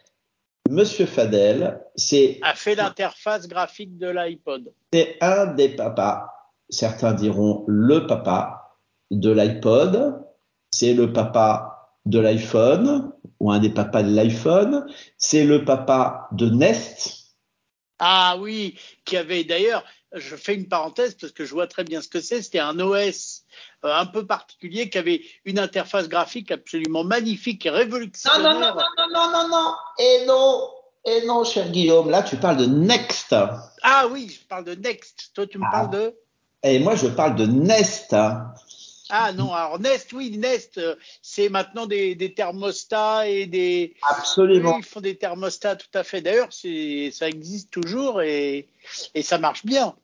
Monsieur 0.69 1.05
Fadel, 1.05 1.79
c'est 1.95 2.39
a 2.41 2.55
fait 2.55 2.75
l'interface 2.75 3.47
graphique 3.47 3.97
de 3.97 4.07
l'iPod. 4.07 4.73
C'est 4.93 5.17
un 5.21 5.47
des 5.47 5.69
papas, 5.69 6.27
certains 6.69 7.13
diront 7.13 7.63
le 7.67 8.07
papa 8.07 8.79
de 9.11 9.31
l'iPod, 9.31 10.24
c'est 10.75 10.93
le 10.93 11.13
papa 11.13 11.93
de 12.05 12.19
l'iPhone 12.19 13.13
ou 13.39 13.49
un 13.49 13.59
des 13.59 13.69
papas 13.69 14.03
de 14.03 14.13
l'iPhone, 14.13 14.85
c'est 15.17 15.45
le 15.45 15.63
papa 15.63 16.27
de 16.33 16.49
Nest. 16.49 17.35
Ah 17.99 18.35
oui, 18.37 18.77
qui 19.05 19.15
avait 19.15 19.45
d'ailleurs, 19.45 19.85
je 20.11 20.35
fais 20.35 20.53
une 20.53 20.67
parenthèse 20.67 21.15
parce 21.15 21.31
que 21.31 21.45
je 21.45 21.53
vois 21.53 21.67
très 21.67 21.85
bien 21.85 22.01
ce 22.01 22.09
que 22.09 22.19
c'est, 22.19 22.41
c'était 22.41 22.59
un 22.59 22.77
OS 22.81 23.43
euh, 23.85 23.95
un 23.95 24.05
peu 24.05 24.27
particulier 24.27 24.89
qui 24.89 24.97
avait 24.97 25.21
une 25.45 25.59
interface 25.59 26.09
graphique 26.09 26.51
absolument 26.51 27.05
magnifique 27.05 27.65
et 27.65 27.69
révolutionnaire. 27.69 28.41
Non, 28.41 28.59
non, 28.59 28.75
non, 28.75 28.75
non, 28.75 29.07
non, 29.13 29.31
non, 29.31 29.47
non, 29.47 29.73
et 29.97 30.25
non, 30.27 30.69
et 31.05 31.25
non, 31.25 31.45
cher 31.45 31.71
Guillaume, 31.71 32.09
là 32.09 32.21
tu 32.21 32.35
parles 32.35 32.57
de 32.57 32.65
Next. 32.65 33.33
Ah 33.81 34.07
oui, 34.11 34.37
je 34.41 34.45
parle 34.45 34.65
de 34.65 34.75
Next. 34.75 35.31
Toi, 35.33 35.47
tu 35.47 35.57
me 35.57 35.63
ah. 35.67 35.71
parles 35.71 35.89
de 35.91 36.15
Et 36.63 36.79
moi, 36.79 36.95
je 36.95 37.07
parle 37.07 37.37
de 37.37 37.45
Nest. 37.45 38.13
Ah 39.09 39.31
non, 39.33 39.53
alors 39.53 39.79
Nest, 39.79 40.11
oui, 40.13 40.37
Nest, 40.37 40.77
euh, 40.77 40.95
c'est 41.21 41.49
maintenant 41.49 41.85
des, 41.85 42.15
des, 42.15 42.33
thermostats 42.33 43.27
et 43.27 43.45
des. 43.45 43.95
Absolument. 44.09 44.71
Oui, 44.71 44.79
ils 44.79 44.85
font 44.85 45.01
des 45.01 45.15
thermostats 45.17 45.75
tout 45.75 45.87
à 45.93 46.03
fait. 46.03 46.21
D'ailleurs, 46.21 46.51
ça 46.51 47.27
existe 47.27 47.71
toujours 47.71 48.21
et, 48.21 48.67
et 49.13 49.21
ça 49.21 49.37
marche 49.37 49.65
bien. 49.65 49.95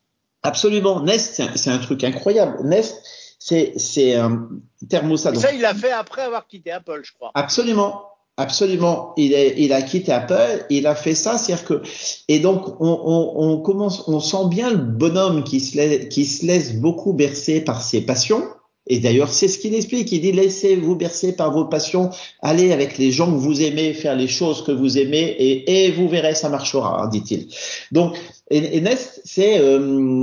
Absolument. 0.44 1.02
Nest, 1.02 1.36
c'est 1.36 1.70
un, 1.70 1.74
un, 1.74 1.80
truc 1.80 2.04
incroyable. 2.04 2.64
Nest, 2.64 3.04
c'est 3.40 4.16
un 4.16 4.50
thermostat. 4.90 5.32
Et 5.32 5.36
ça, 5.36 5.54
il 5.54 5.62
l'a 5.62 5.74
fait 5.74 5.92
après 5.92 6.22
avoir 6.22 6.48
quitté 6.48 6.72
Apple, 6.72 7.02
je 7.04 7.14
crois. 7.14 7.32
Absolument. 7.34 8.08
Absolument, 8.38 9.14
il, 9.18 9.34
est, 9.34 9.56
il 9.58 9.74
a 9.74 9.82
quitté 9.82 10.12
Apple, 10.12 10.66
il 10.70 10.88
a 10.88 10.96
fait 10.96 11.16
ça, 11.16 11.38
c'est-à-dire 11.38 11.66
que 11.66 11.84
et 12.28 12.40
donc 12.40 12.80
on, 12.80 13.00
on, 13.04 13.34
on, 13.36 13.62
commence, 13.62 14.08
on 14.08 14.20
sent 14.20 14.48
bien 14.50 14.72
le 14.72 14.78
bonhomme 14.78 15.44
qui 15.44 15.60
se 15.60 15.76
laisse, 15.76 16.08
qui 16.08 16.26
se 16.26 16.46
laisse 16.46 16.74
beaucoup 16.74 17.14
bercer 17.14 17.62
par 17.62 17.84
ses 17.84 18.02
passions, 18.02 18.48
et 18.92 19.00
d'ailleurs, 19.00 19.32
c'est 19.32 19.48
ce 19.48 19.58
qu'il 19.58 19.74
explique. 19.74 20.12
Il 20.12 20.20
dit 20.20 20.34
laissez-vous 20.34 20.98
bercer 20.98 21.34
par 21.34 21.54
vos 21.54 21.64
passions, 21.64 22.10
allez 22.42 22.74
avec 22.74 22.98
les 22.98 23.10
gens 23.10 23.32
que 23.32 23.38
vous 23.38 23.62
aimez, 23.62 23.94
faire 23.94 24.18
les 24.18 24.28
choses 24.28 24.66
que 24.66 24.74
vous 24.74 24.98
aimez, 24.98 25.34
et, 25.40 25.92
vous 25.92 26.10
verrez, 26.10 26.36
ça 26.36 26.50
marchera, 26.50 27.02
hein, 27.02 27.08
dit-il. 27.08 27.48
Donc, 27.94 28.18
et, 28.50 28.82
Nest, 28.82 29.22
c'est, 29.24 29.60
euh, 29.60 30.22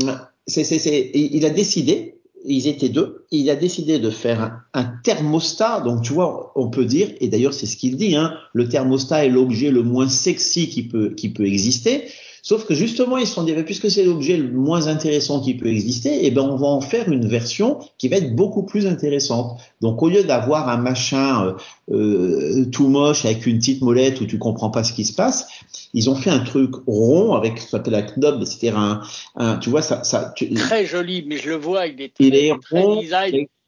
il 1.14 1.46
a 1.46 1.50
décidé, 1.50 2.16
ils 2.44 2.68
étaient 2.68 2.90
deux, 2.90 3.24
il 3.30 3.48
a 3.48 3.56
décidé 3.56 3.98
de 3.98 4.10
faire 4.10 4.42
un, 4.42 4.60
un, 4.74 4.84
thermostat. 5.02 5.80
Donc, 5.80 6.02
tu 6.02 6.12
vois, 6.12 6.52
on 6.54 6.68
peut 6.68 6.84
dire, 6.84 7.08
et 7.22 7.28
d'ailleurs, 7.28 7.54
c'est 7.54 7.64
ce 7.64 7.78
qu'il 7.78 7.96
dit, 7.96 8.16
hein, 8.16 8.34
le 8.52 8.68
thermostat 8.68 9.24
est 9.24 9.30
l'objet 9.30 9.70
le 9.70 9.82
moins 9.82 10.10
sexy 10.10 10.68
qui 10.68 10.82
peut, 10.82 11.14
qui 11.14 11.30
peut 11.30 11.46
exister. 11.46 12.04
Sauf 12.48 12.64
que 12.64 12.72
justement, 12.72 13.18
ils 13.18 13.26
se 13.26 13.34
sont 13.34 13.42
dit, 13.42 13.52
puisque 13.62 13.90
c'est 13.90 14.04
l'objet 14.04 14.38
le 14.38 14.50
moins 14.50 14.86
intéressant 14.86 15.42
qui 15.42 15.52
peut 15.52 15.66
exister, 15.66 16.20
eh 16.22 16.30
ben, 16.30 16.40
on 16.40 16.56
va 16.56 16.68
en 16.68 16.80
faire 16.80 17.12
une 17.12 17.28
version 17.28 17.78
qui 17.98 18.08
va 18.08 18.16
être 18.16 18.34
beaucoup 18.34 18.62
plus 18.62 18.86
intéressante. 18.86 19.60
Donc, 19.82 20.02
au 20.02 20.08
lieu 20.08 20.24
d'avoir 20.24 20.70
un 20.70 20.78
machin 20.78 21.44
euh, 21.44 21.52
euh, 21.94 22.64
tout 22.72 22.88
moche 22.88 23.26
avec 23.26 23.44
une 23.44 23.58
petite 23.58 23.82
molette 23.82 24.22
où 24.22 24.24
tu 24.24 24.38
comprends 24.38 24.70
pas 24.70 24.82
ce 24.82 24.94
qui 24.94 25.04
se 25.04 25.12
passe, 25.12 25.46
ils 25.92 26.08
ont 26.08 26.14
fait 26.14 26.30
un 26.30 26.38
truc 26.38 26.70
rond 26.86 27.34
avec 27.34 27.58
ce 27.58 27.70
qu'on 27.70 27.76
appelle 27.76 27.92
la 27.92 28.02
knob, 28.02 28.42
c'est-à-dire 28.42 28.78
un, 28.78 29.02
un, 29.36 29.58
tu 29.58 29.68
vois, 29.68 29.82
ça, 29.82 30.02
ça 30.02 30.32
tu... 30.34 30.48
très 30.54 30.86
joli, 30.86 31.24
mais 31.26 31.36
je 31.36 31.50
le 31.50 31.56
vois, 31.56 31.86
il 31.86 32.00
est 32.00 32.14
très, 32.14 32.24
il 32.24 32.34
est 32.34 32.52
rond, 32.70 33.02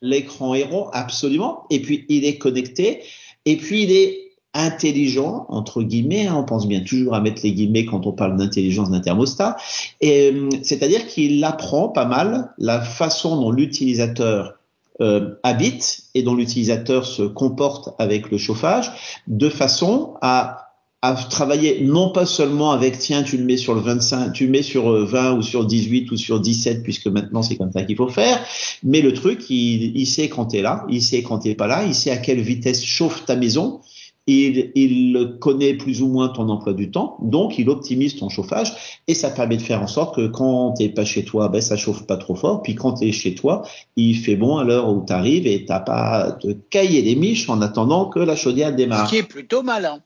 l'écran 0.01 0.55
est 0.55 0.65
rond, 0.65 0.89
absolument, 0.95 1.67
et 1.69 1.83
puis 1.83 2.07
il 2.09 2.25
est 2.25 2.39
connecté, 2.39 3.03
et 3.45 3.59
puis 3.59 3.83
il 3.83 3.93
est 3.93 4.30
intelligent 4.55 5.47
entre 5.49 5.83
guillemets. 5.83 6.27
Hein, 6.27 6.37
on 6.37 6.45
pense 6.45 6.67
bien 6.67 6.81
toujours 6.81 7.15
à 7.15 7.21
mettre 7.21 7.43
les 7.45 7.53
guillemets 7.53 7.85
quand 7.85 8.07
on 8.07 8.13
parle 8.13 8.37
d'intelligence 8.37 8.91
d'un 8.91 9.01
thermostat. 9.01 9.57
Et 10.01 10.33
euh, 10.33 10.49
c'est-à-dire 10.63 11.07
qu'il 11.07 11.43
apprend 11.45 11.89
pas 11.89 12.05
mal 12.05 12.53
la 12.59 12.81
façon 12.81 13.41
dont 13.41 13.51
l'utilisateur 13.51 14.55
euh, 15.01 15.35
habite 15.43 16.03
et 16.15 16.23
dont 16.23 16.35
l'utilisateur 16.35 17.07
se 17.07 17.23
comporte 17.23 17.95
avec 17.99 18.31
le 18.31 18.39
chauffage, 18.39 18.91
de 19.27 19.49
façon 19.49 20.15
à 20.21 20.67
à 21.03 21.15
travailler 21.15 21.81
non 21.83 22.11
pas 22.11 22.27
seulement 22.27 22.73
avec 22.73 22.99
tiens 22.99 23.23
tu 23.23 23.39
le 23.39 23.45
mets 23.45 23.57
sur 23.57 23.75
le 23.75 23.81
25 23.81 24.33
tu 24.33 24.45
le 24.45 24.51
mets 24.51 24.63
sur 24.63 24.91
20 25.07 25.33
euh, 25.33 25.37
ou 25.37 25.43
sur 25.43 25.65
18 25.65 26.11
ou 26.11 26.17
sur 26.19 26.41
17 26.41 26.83
puisque 26.83 27.07
maintenant 27.07 27.43
c'est 27.43 27.57
comme 27.57 27.73
ça 27.73 27.85
qu'il 27.85 27.97
faut 27.97 28.09
faire 28.09 28.39
mais 28.83 29.01
le 29.01 29.15
truc 29.15 29.49
il, 29.49 29.97
il 29.97 30.07
sait 30.07 30.29
quand 30.29 30.47
tu 30.47 30.59
es 30.59 30.63
là 30.63 30.85
il 30.91 31.01
sait 31.01 31.23
quand 31.23 31.39
tu 31.39 31.55
pas 31.55 31.67
là 31.67 31.85
il 31.87 31.95
sait 31.95 32.11
à 32.11 32.19
quelle 32.19 32.41
vitesse 32.41 32.85
chauffe 32.85 33.25
ta 33.25 33.35
maison 33.35 33.81
il, 34.27 34.71
il 34.75 35.37
connaît 35.41 35.75
plus 35.75 36.03
ou 36.03 36.09
moins 36.09 36.29
ton 36.29 36.49
emploi 36.49 36.73
du 36.73 36.91
temps, 36.91 37.17
donc 37.23 37.59
il 37.59 37.69
optimise 37.69 38.17
ton 38.17 38.29
chauffage 38.29 39.01
et 39.09 39.15
ça 39.15 39.31
permet 39.31 39.57
de 39.57 39.63
faire 39.63 39.83
en 39.83 39.87
sorte 39.87 40.15
que 40.15 40.27
quand 40.27 40.75
tu 40.75 40.89
pas 40.91 41.05
chez 41.05 41.25
toi, 41.25 41.49
ben 41.49 41.61
ça 41.61 41.77
chauffe 41.77 42.07
pas 42.07 42.17
trop 42.17 42.35
fort, 42.35 42.63
puis 42.63 42.75
quand 42.75 42.95
tu 42.95 43.09
es 43.09 43.13
chez 43.13 43.35
toi, 43.35 43.63
il 43.97 44.17
fait 44.17 44.37
bon 44.37 44.59
à 44.59 44.65
l'heure 44.65 44.89
où 44.89 45.05
tu 45.07 45.13
arrives 45.13 45.47
et 45.47 45.65
t'as 45.65 45.81
pas 45.81 46.39
de 46.43 46.57
cailler 46.71 47.03
les 47.03 47.17
miches 47.17 47.49
en 47.49 47.61
attendant 47.63 48.07
que 48.07 48.21
la 48.21 48.37
chaudière 48.37 48.75
démarre. 48.75 49.07
Ce 49.07 49.11
qui 49.11 49.19
est 49.19 49.23
plutôt 49.23 49.63
malin. 49.63 50.01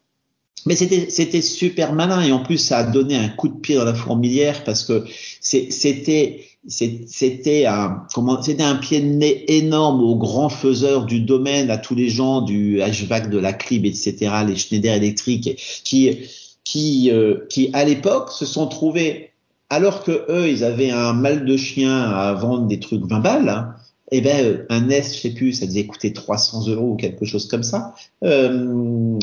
Mais 0.66 0.77
c'était 0.77 1.42
super 1.42 1.92
malin 1.92 2.22
et 2.22 2.33
en 2.33 2.42
plus 2.42 2.59
ça 2.59 2.79
a 2.79 2.85
donné 2.85 3.16
un 3.16 3.29
coup 3.29 3.48
de 3.48 3.55
pied 3.55 3.74
dans 3.77 3.85
la 3.85 3.94
fourmilière 3.94 4.64
parce 4.64 4.83
que 4.83 5.05
c'était 5.40 6.46
c'était 6.66 7.66
un 7.66 8.07
comment 8.14 8.40
c'était 8.42 8.62
un 8.62 8.77
pied 8.77 9.00
de 9.00 9.07
nez 9.07 9.44
énorme 9.59 10.03
aux 10.03 10.16
grands 10.16 10.48
faiseurs 10.48 11.05
du 11.05 11.20
domaine, 11.20 11.70
à 11.70 11.77
tous 11.77 11.94
les 11.94 12.09
gens 12.09 12.40
du 12.40 12.79
HVAC, 12.79 13.29
de 13.29 13.38
la 13.38 13.53
CLIB, 13.53 13.85
etc., 13.85 14.33
les 14.46 14.57
Schneider 14.57 14.94
électriques 14.94 15.83
qui 15.85 16.18
qui 16.64 17.11
euh, 17.11 17.46
qui 17.50 17.68
à 17.74 17.85
l'époque 17.85 18.31
se 18.31 18.46
sont 18.46 18.66
trouvés 18.66 19.33
alors 19.68 20.03
que 20.03 20.24
eux 20.31 20.48
ils 20.48 20.64
avaient 20.64 20.90
un 20.90 21.12
mal 21.12 21.44
de 21.44 21.57
chien 21.59 22.00
à 22.00 22.33
vendre 22.33 22.66
des 22.66 22.81
trucs 22.81 23.05
20 23.05 23.20
balles. 23.20 23.74
Eh 24.16 24.20
ben 24.20 24.46
euh, 24.46 24.66
un 24.68 24.88
S, 24.90 25.16
je 25.16 25.22
sais 25.22 25.31
plus, 25.31 25.55
ça 25.55 25.66
devait 25.66 25.87
coûter 25.87 26.12
300 26.12 26.68
euros 26.68 26.92
ou 26.92 26.94
quelque 26.94 27.24
chose 27.24 27.48
comme 27.48 27.64
ça, 27.64 27.96
euh, 28.22 29.18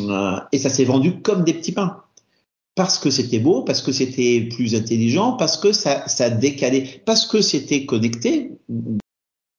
et 0.51 0.58
ça 0.58 0.69
s'est 0.69 0.84
vendu 0.84 1.21
comme 1.21 1.45
des 1.45 1.54
petits 1.54 1.71
pains 1.71 2.04
parce 2.75 2.99
que 2.99 3.10
c'était 3.10 3.39
beau, 3.39 3.62
parce 3.63 3.82
que 3.82 3.93
c'était 3.93 4.49
plus 4.54 4.75
intelligent, 4.75 5.34
parce 5.34 5.56
que 5.56 5.71
ça, 5.71 6.06
ça 6.10 6.30
décalait, 6.30 7.01
parce 7.06 7.25
que 7.25 7.41
c'était 7.41 7.86
connecté. 7.86 8.51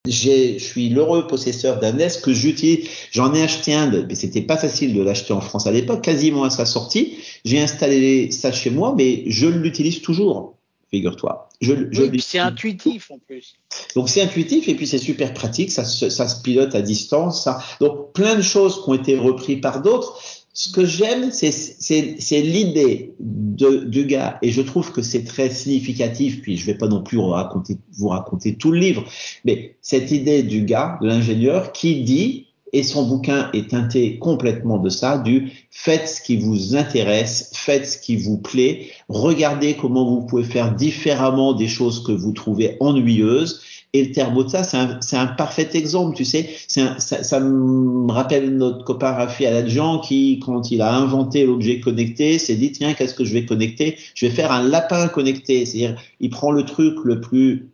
Je 0.06 0.58
suis 0.58 0.90
l'heureux 0.90 1.26
possesseur 1.26 1.80
d'un 1.80 1.92
NES 1.92 2.08
que 2.22 2.34
j'utilise. 2.34 2.86
J'en 3.10 3.32
ai 3.32 3.42
acheté 3.42 3.72
un, 3.72 3.88
mais 3.88 4.14
c'était 4.14 4.42
pas 4.42 4.58
facile 4.58 4.92
de 4.92 5.00
l'acheter 5.00 5.32
en 5.32 5.40
France 5.40 5.66
à 5.66 5.72
l'époque, 5.72 6.02
quasiment 6.02 6.44
à 6.44 6.50
sa 6.50 6.66
sortie. 6.66 7.16
J'ai 7.46 7.60
installé 7.60 8.30
ça 8.32 8.52
chez 8.52 8.68
moi, 8.68 8.94
mais 8.98 9.24
je 9.28 9.46
l'utilise 9.46 10.02
toujours 10.02 10.58
figure-toi. 10.92 11.48
Je, 11.60 11.74
oui, 11.74 12.20
c'est 12.20 12.38
intuitif 12.38 13.10
en 13.10 13.18
plus. 13.18 13.54
Donc 13.96 14.08
c'est 14.08 14.22
intuitif 14.22 14.68
et 14.68 14.74
puis 14.74 14.86
c'est 14.86 14.98
super 14.98 15.32
pratique, 15.32 15.70
ça, 15.70 15.84
ça 15.84 16.28
se 16.28 16.42
pilote 16.42 16.74
à 16.74 16.82
distance. 16.82 17.44
Ça. 17.44 17.60
Donc 17.80 18.12
plein 18.12 18.34
de 18.34 18.42
choses 18.42 18.82
qui 18.84 18.90
ont 18.90 18.94
été 18.94 19.16
reprises 19.16 19.60
par 19.60 19.80
d'autres. 19.82 20.20
Ce 20.54 20.70
que 20.70 20.84
j'aime, 20.84 21.32
c'est 21.32 22.40
l'idée 22.42 23.14
du 23.18 24.04
gars, 24.04 24.38
et 24.42 24.50
je 24.50 24.60
trouve 24.60 24.92
que 24.92 25.00
c'est 25.00 25.24
très 25.24 25.48
significatif, 25.48 26.42
puis 26.42 26.58
je 26.58 26.66
vais 26.66 26.74
pas 26.74 26.88
non 26.88 27.02
plus 27.02 27.16
raconter, 27.16 27.78
vous 27.94 28.08
raconter 28.08 28.56
tout 28.56 28.70
le 28.70 28.78
livre, 28.78 29.02
mais 29.46 29.76
cette 29.80 30.10
idée 30.10 30.42
du 30.42 30.66
gars, 30.66 30.98
de 31.00 31.06
l'ingénieur, 31.06 31.72
qui 31.72 32.02
dit, 32.02 32.48
et 32.72 32.82
son 32.82 33.04
bouquin 33.04 33.50
est 33.52 33.70
teinté 33.70 34.18
complètement 34.18 34.78
de 34.78 34.88
ça, 34.88 35.18
du 35.18 35.52
faites 35.70 36.08
ce 36.08 36.22
qui 36.22 36.36
vous 36.36 36.74
intéresse, 36.74 37.50
faites 37.54 37.86
ce 37.86 37.98
qui 37.98 38.16
vous 38.16 38.38
plaît, 38.38 38.88
regardez 39.08 39.74
comment 39.74 40.08
vous 40.08 40.26
pouvez 40.26 40.44
faire 40.44 40.74
différemment 40.74 41.52
des 41.52 41.68
choses 41.68 42.02
que 42.02 42.12
vous 42.12 42.32
trouvez 42.32 42.76
ennuyeuses. 42.80 43.60
Et 43.94 44.06
le 44.06 44.12
thermostat, 44.12 44.64
c'est 44.64 44.78
un, 44.78 44.98
un, 45.12 45.26
parfait 45.26 45.68
exemple, 45.74 46.16
tu 46.16 46.24
sais. 46.24 46.48
Un, 46.78 46.98
ça, 46.98 47.22
ça, 47.22 47.40
me 47.40 48.10
rappelle 48.10 48.56
notre 48.56 48.86
copain 48.86 49.12
Rafi 49.12 49.44
Aladjian 49.44 49.98
qui, 49.98 50.40
quand 50.42 50.70
il 50.70 50.80
a 50.80 50.94
inventé 50.94 51.44
l'objet 51.44 51.78
connecté, 51.78 52.38
s'est 52.38 52.54
dit 52.54 52.72
tiens, 52.72 52.94
qu'est-ce 52.94 53.12
que 53.12 53.26
je 53.26 53.34
vais 53.34 53.44
connecter? 53.44 53.98
Je 54.14 54.24
vais 54.24 54.32
faire 54.32 54.50
un 54.50 54.66
lapin 54.66 55.08
connecté. 55.08 55.66
C'est-à-dire, 55.66 56.00
il 56.20 56.30
prend 56.30 56.52
le 56.52 56.64
truc 56.64 56.96
le 57.04 57.20
plus 57.20 57.68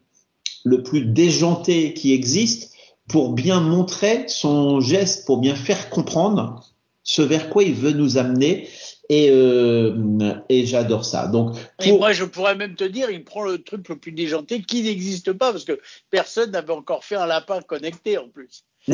le 0.64 0.82
plus 0.82 1.02
déjanté 1.02 1.94
qui 1.94 2.12
existe 2.12 2.67
pour 3.08 3.32
bien 3.32 3.60
montrer 3.60 4.24
son 4.28 4.80
geste, 4.80 5.26
pour 5.26 5.38
bien 5.38 5.54
faire 5.54 5.88
comprendre 5.90 6.64
ce 7.02 7.22
vers 7.22 7.48
quoi 7.48 7.62
il 7.62 7.74
veut 7.74 7.92
nous 7.92 8.18
amener. 8.18 8.68
Et, 9.10 9.30
euh, 9.30 10.34
et 10.50 10.66
j'adore 10.66 11.06
ça. 11.06 11.28
Donc, 11.28 11.56
et 11.82 11.92
moi, 11.92 12.12
je 12.12 12.24
pourrais 12.24 12.54
même 12.54 12.74
te 12.74 12.84
dire, 12.84 13.08
il 13.10 13.24
prend 13.24 13.42
le 13.42 13.56
truc 13.56 13.88
le 13.88 13.96
plus 13.96 14.12
déjanté 14.12 14.60
qui 14.60 14.82
n'existe 14.82 15.32
pas 15.32 15.50
parce 15.50 15.64
que 15.64 15.80
personne 16.10 16.50
n'avait 16.50 16.74
encore 16.74 17.04
fait 17.04 17.16
un 17.16 17.24
lapin 17.24 17.62
connecté 17.62 18.18
en 18.18 18.28
plus. 18.28 18.64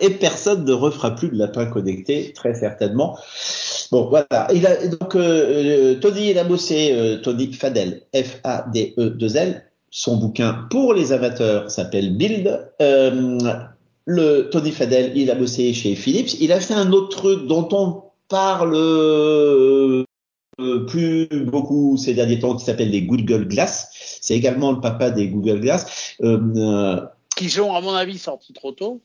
et 0.00 0.10
personne 0.10 0.64
ne 0.64 0.72
refera 0.72 1.14
plus 1.14 1.28
de 1.28 1.36
lapin 1.36 1.66
connecté, 1.66 2.32
très 2.32 2.54
certainement. 2.54 3.18
Bon, 3.90 4.08
voilà. 4.08 4.48
Il 4.54 4.66
a, 4.66 4.86
donc, 4.86 5.14
euh, 5.14 5.94
Tony, 5.96 6.30
il 6.30 6.38
a 6.38 6.44
bossé, 6.44 6.92
euh, 6.92 7.18
Tony 7.18 7.52
Fadel, 7.52 8.02
F-A-D-E-2-L, 8.14 9.62
son 9.96 10.16
bouquin 10.16 10.66
pour 10.70 10.92
les 10.92 11.12
amateurs 11.12 11.70
s'appelle 11.70 12.16
Build. 12.16 12.68
Euh, 12.82 13.38
le 14.06 14.50
Tony 14.50 14.72
Fadel, 14.72 15.12
il 15.14 15.30
a 15.30 15.36
bossé 15.36 15.72
chez 15.72 15.94
Philips. 15.94 16.34
Il 16.40 16.50
a 16.50 16.58
fait 16.58 16.74
un 16.74 16.90
autre 16.90 17.16
truc 17.16 17.46
dont 17.46 17.68
on 17.70 18.02
parle 18.28 18.74
euh, 18.74 20.04
plus 20.88 21.28
beaucoup 21.46 21.96
ces 21.96 22.12
derniers 22.12 22.40
temps 22.40 22.56
qui 22.56 22.64
s'appelle 22.64 22.90
les 22.90 23.02
Google 23.02 23.46
Glass. 23.46 24.18
C'est 24.20 24.34
également 24.34 24.72
le 24.72 24.80
papa 24.80 25.10
des 25.10 25.28
Google 25.28 25.60
Glass. 25.60 26.16
Euh, 26.22 27.00
qui 27.36 27.48
sont, 27.48 27.72
à 27.72 27.80
mon 27.80 27.94
avis, 27.94 28.18
sortis 28.18 28.52
trop 28.52 28.72
tôt. 28.72 29.00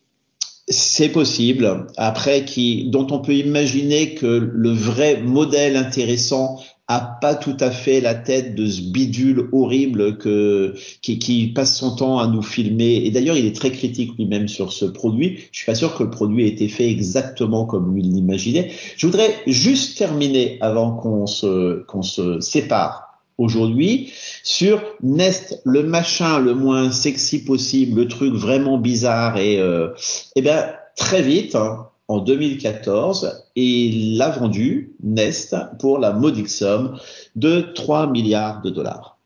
C'est 0.70 1.10
possible. 1.10 1.86
Après, 1.98 2.46
qui, 2.46 2.90
dont 2.90 3.06
on 3.12 3.20
peut 3.20 3.36
imaginer 3.36 4.16
que 4.16 4.26
le 4.26 4.72
vrai 4.72 5.22
modèle 5.22 5.78
intéressant 5.78 6.60
a 6.90 7.00
pas 7.22 7.36
tout 7.36 7.56
à 7.60 7.70
fait 7.70 8.02
la 8.02 8.16
tête 8.16 8.56
de 8.56 8.66
ce 8.66 8.82
bidule 8.82 9.48
horrible 9.52 10.18
que 10.18 10.74
qui, 11.04 11.20
qui 11.20 11.48
passe 11.48 11.78
son 11.78 11.96
temps 11.96 12.18
à 12.18 12.28
nous 12.28 12.42
filmer. 12.42 13.06
Et 13.06 13.12
d'ailleurs, 13.12 13.38
il 13.38 13.46
est 13.46 13.56
très 13.56 13.72
critique 13.72 14.12
lui-même 14.18 14.48
sur 14.48 14.74
ce 14.74 14.86
produit. 14.86 15.38
Je 15.52 15.60
suis 15.60 15.66
pas 15.68 15.76
sûr 15.76 15.96
que 15.96 16.04
le 16.04 16.10
produit 16.10 16.46
ait 16.46 16.50
été 16.50 16.68
fait 16.68 16.90
exactement 16.90 17.66
comme 17.66 17.94
lui 17.94 18.02
l'imaginait. 18.02 18.72
Je 18.98 19.06
voudrais 19.06 19.36
juste 19.46 20.00
terminer 20.00 20.58
avant 20.62 20.92
qu'on 20.92 21.28
se 21.28 21.84
qu'on 21.84 22.02
se 22.02 22.40
sépare 22.40 23.22
aujourd'hui 23.38 24.12
sur 24.44 24.82
Nest, 25.04 25.62
le 25.66 25.84
machin 25.84 26.40
le 26.40 26.56
moins 26.56 26.92
sexy 26.92 27.46
possible, 27.46 28.02
le 28.02 28.08
truc 28.08 28.34
vraiment 28.34 28.80
bizarre 28.80 29.38
et 29.38 29.60
euh, 29.60 29.90
eh 30.36 30.42
ben 30.42 30.74
très 30.96 31.22
vite. 31.22 31.54
Hein, 31.54 31.89
en 32.10 32.18
2014 32.18 33.46
et 33.56 33.64
il 33.64 34.18
l'a 34.18 34.32
vendu, 34.32 34.96
Nest, 35.02 35.56
pour 35.80 36.00
la 36.00 36.12
modique 36.12 36.50
somme 36.50 37.00
de 37.36 37.62
3 37.62 38.08
milliards 38.08 38.62
de 38.62 38.72
dollars. 38.72 39.18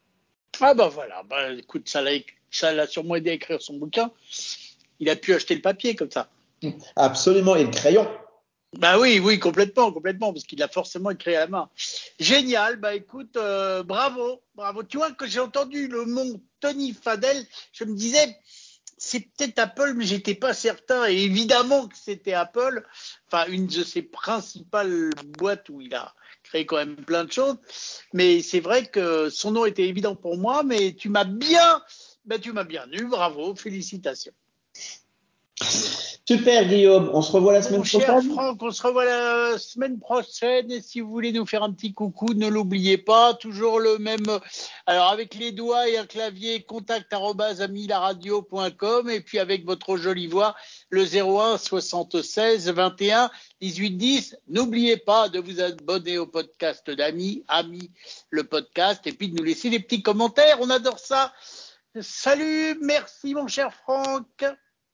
Ah 0.59 0.73
ben 0.73 0.89
voilà, 0.89 1.23
bah, 1.27 1.51
écoute, 1.53 1.89
ça 1.89 2.01
l'a 2.73 2.87
sûrement 2.87 3.15
aidé 3.15 3.31
à 3.31 3.33
écrire 3.33 3.61
son 3.61 3.77
bouquin. 3.77 4.11
Il 4.99 5.09
a 5.09 5.15
pu 5.15 5.33
acheter 5.33 5.55
le 5.55 5.61
papier 5.61 5.95
comme 5.95 6.11
ça. 6.11 6.27
Absolument, 6.95 7.55
et 7.55 7.63
le 7.63 7.71
crayon. 7.71 8.07
Bah 8.77 8.99
oui, 8.99 9.19
oui, 9.19 9.39
complètement, 9.39 9.91
complètement, 9.91 10.33
parce 10.33 10.45
qu'il 10.45 10.61
a 10.61 10.67
forcément 10.67 11.11
écrit 11.11 11.35
à 11.35 11.41
la 11.41 11.47
main. 11.47 11.69
Génial, 12.19 12.77
bah 12.77 12.95
écoute, 12.95 13.37
euh, 13.37 13.83
bravo, 13.83 14.41
bravo. 14.55 14.83
Tu 14.83 14.97
vois, 14.97 15.11
que 15.11 15.27
j'ai 15.27 15.39
entendu 15.39 15.87
le 15.87 16.05
nom 16.05 16.41
Tony 16.59 16.91
Fadel, 16.93 17.45
je 17.71 17.85
me 17.85 17.95
disais, 17.95 18.35
c'est 19.05 19.19
peut-être 19.19 19.59
Apple, 19.59 19.93
mais 19.95 20.05
j'étais 20.05 20.33
pas 20.33 20.53
certain. 20.53 21.07
Et 21.09 21.23
évidemment 21.23 21.87
que 21.87 21.97
c'était 21.97 22.33
Apple, 22.33 22.85
enfin 23.27 23.45
une 23.49 23.67
de 23.67 23.83
ses 23.83 24.01
principales 24.01 25.09
boîtes 25.37 25.67
où 25.69 25.81
il 25.81 25.93
a 25.93 26.15
créé 26.43 26.65
quand 26.65 26.77
même 26.77 26.95
plein 26.95 27.25
de 27.25 27.31
choses. 27.31 27.57
Mais 28.13 28.41
c'est 28.41 28.61
vrai 28.61 28.85
que 28.85 29.29
son 29.29 29.51
nom 29.51 29.65
était 29.65 29.87
évident 29.89 30.15
pour 30.15 30.37
moi. 30.37 30.63
Mais 30.63 30.93
tu 30.93 31.09
m'as 31.09 31.25
bien, 31.25 31.81
ben 32.25 32.39
tu 32.39 32.53
m'as 32.53 32.63
bien 32.63 32.87
eu. 32.93 33.05
Bravo, 33.05 33.55
félicitations. 33.55 34.33
Super 36.25 36.65
Guillaume, 36.69 37.09
on 37.11 37.21
se 37.21 37.33
revoit 37.33 37.51
la 37.51 37.61
semaine 37.61 37.81
prochaine. 37.81 37.99
Cher 37.99 38.23
Franck, 38.23 38.63
on 38.63 38.71
se 38.71 38.81
revoit 38.81 39.03
la 39.03 39.57
semaine 39.59 39.99
prochaine. 39.99 40.71
Et 40.71 40.81
si 40.81 41.01
vous 41.01 41.09
voulez 41.09 41.33
nous 41.33 41.45
faire 41.45 41.63
un 41.63 41.73
petit 41.73 41.93
coucou, 41.93 42.33
ne 42.33 42.47
l'oubliez 42.47 42.97
pas. 42.97 43.33
Toujours 43.33 43.81
le 43.81 43.97
même. 43.97 44.25
Alors 44.85 45.11
avec 45.11 45.35
les 45.35 45.51
doigts 45.51 45.89
et 45.89 45.97
un 45.97 46.05
clavier, 46.05 46.63
contact 46.63 47.11
amilaradio.com 47.11 49.09
et 49.09 49.19
puis 49.19 49.37
avec 49.37 49.65
votre 49.65 49.97
jolie 49.97 50.27
voix, 50.27 50.55
le 50.89 51.03
01 51.03 51.57
76 51.57 52.69
21 52.69 53.29
18 53.59 53.91
10. 53.91 54.37
N'oubliez 54.47 54.95
pas 54.95 55.27
de 55.27 55.39
vous 55.39 55.59
abonner 55.59 56.17
au 56.19 56.25
podcast 56.25 56.89
d'Ami, 56.89 57.43
Ami 57.49 57.91
le 58.29 58.45
podcast, 58.45 59.05
et 59.07 59.11
puis 59.11 59.27
de 59.27 59.35
nous 59.35 59.43
laisser 59.43 59.69
des 59.69 59.79
petits 59.79 60.01
commentaires. 60.01 60.59
On 60.61 60.69
adore 60.69 60.99
ça. 60.99 61.33
Salut, 61.99 62.77
merci 62.81 63.33
mon 63.33 63.47
cher 63.47 63.73
Franck. 63.73 64.45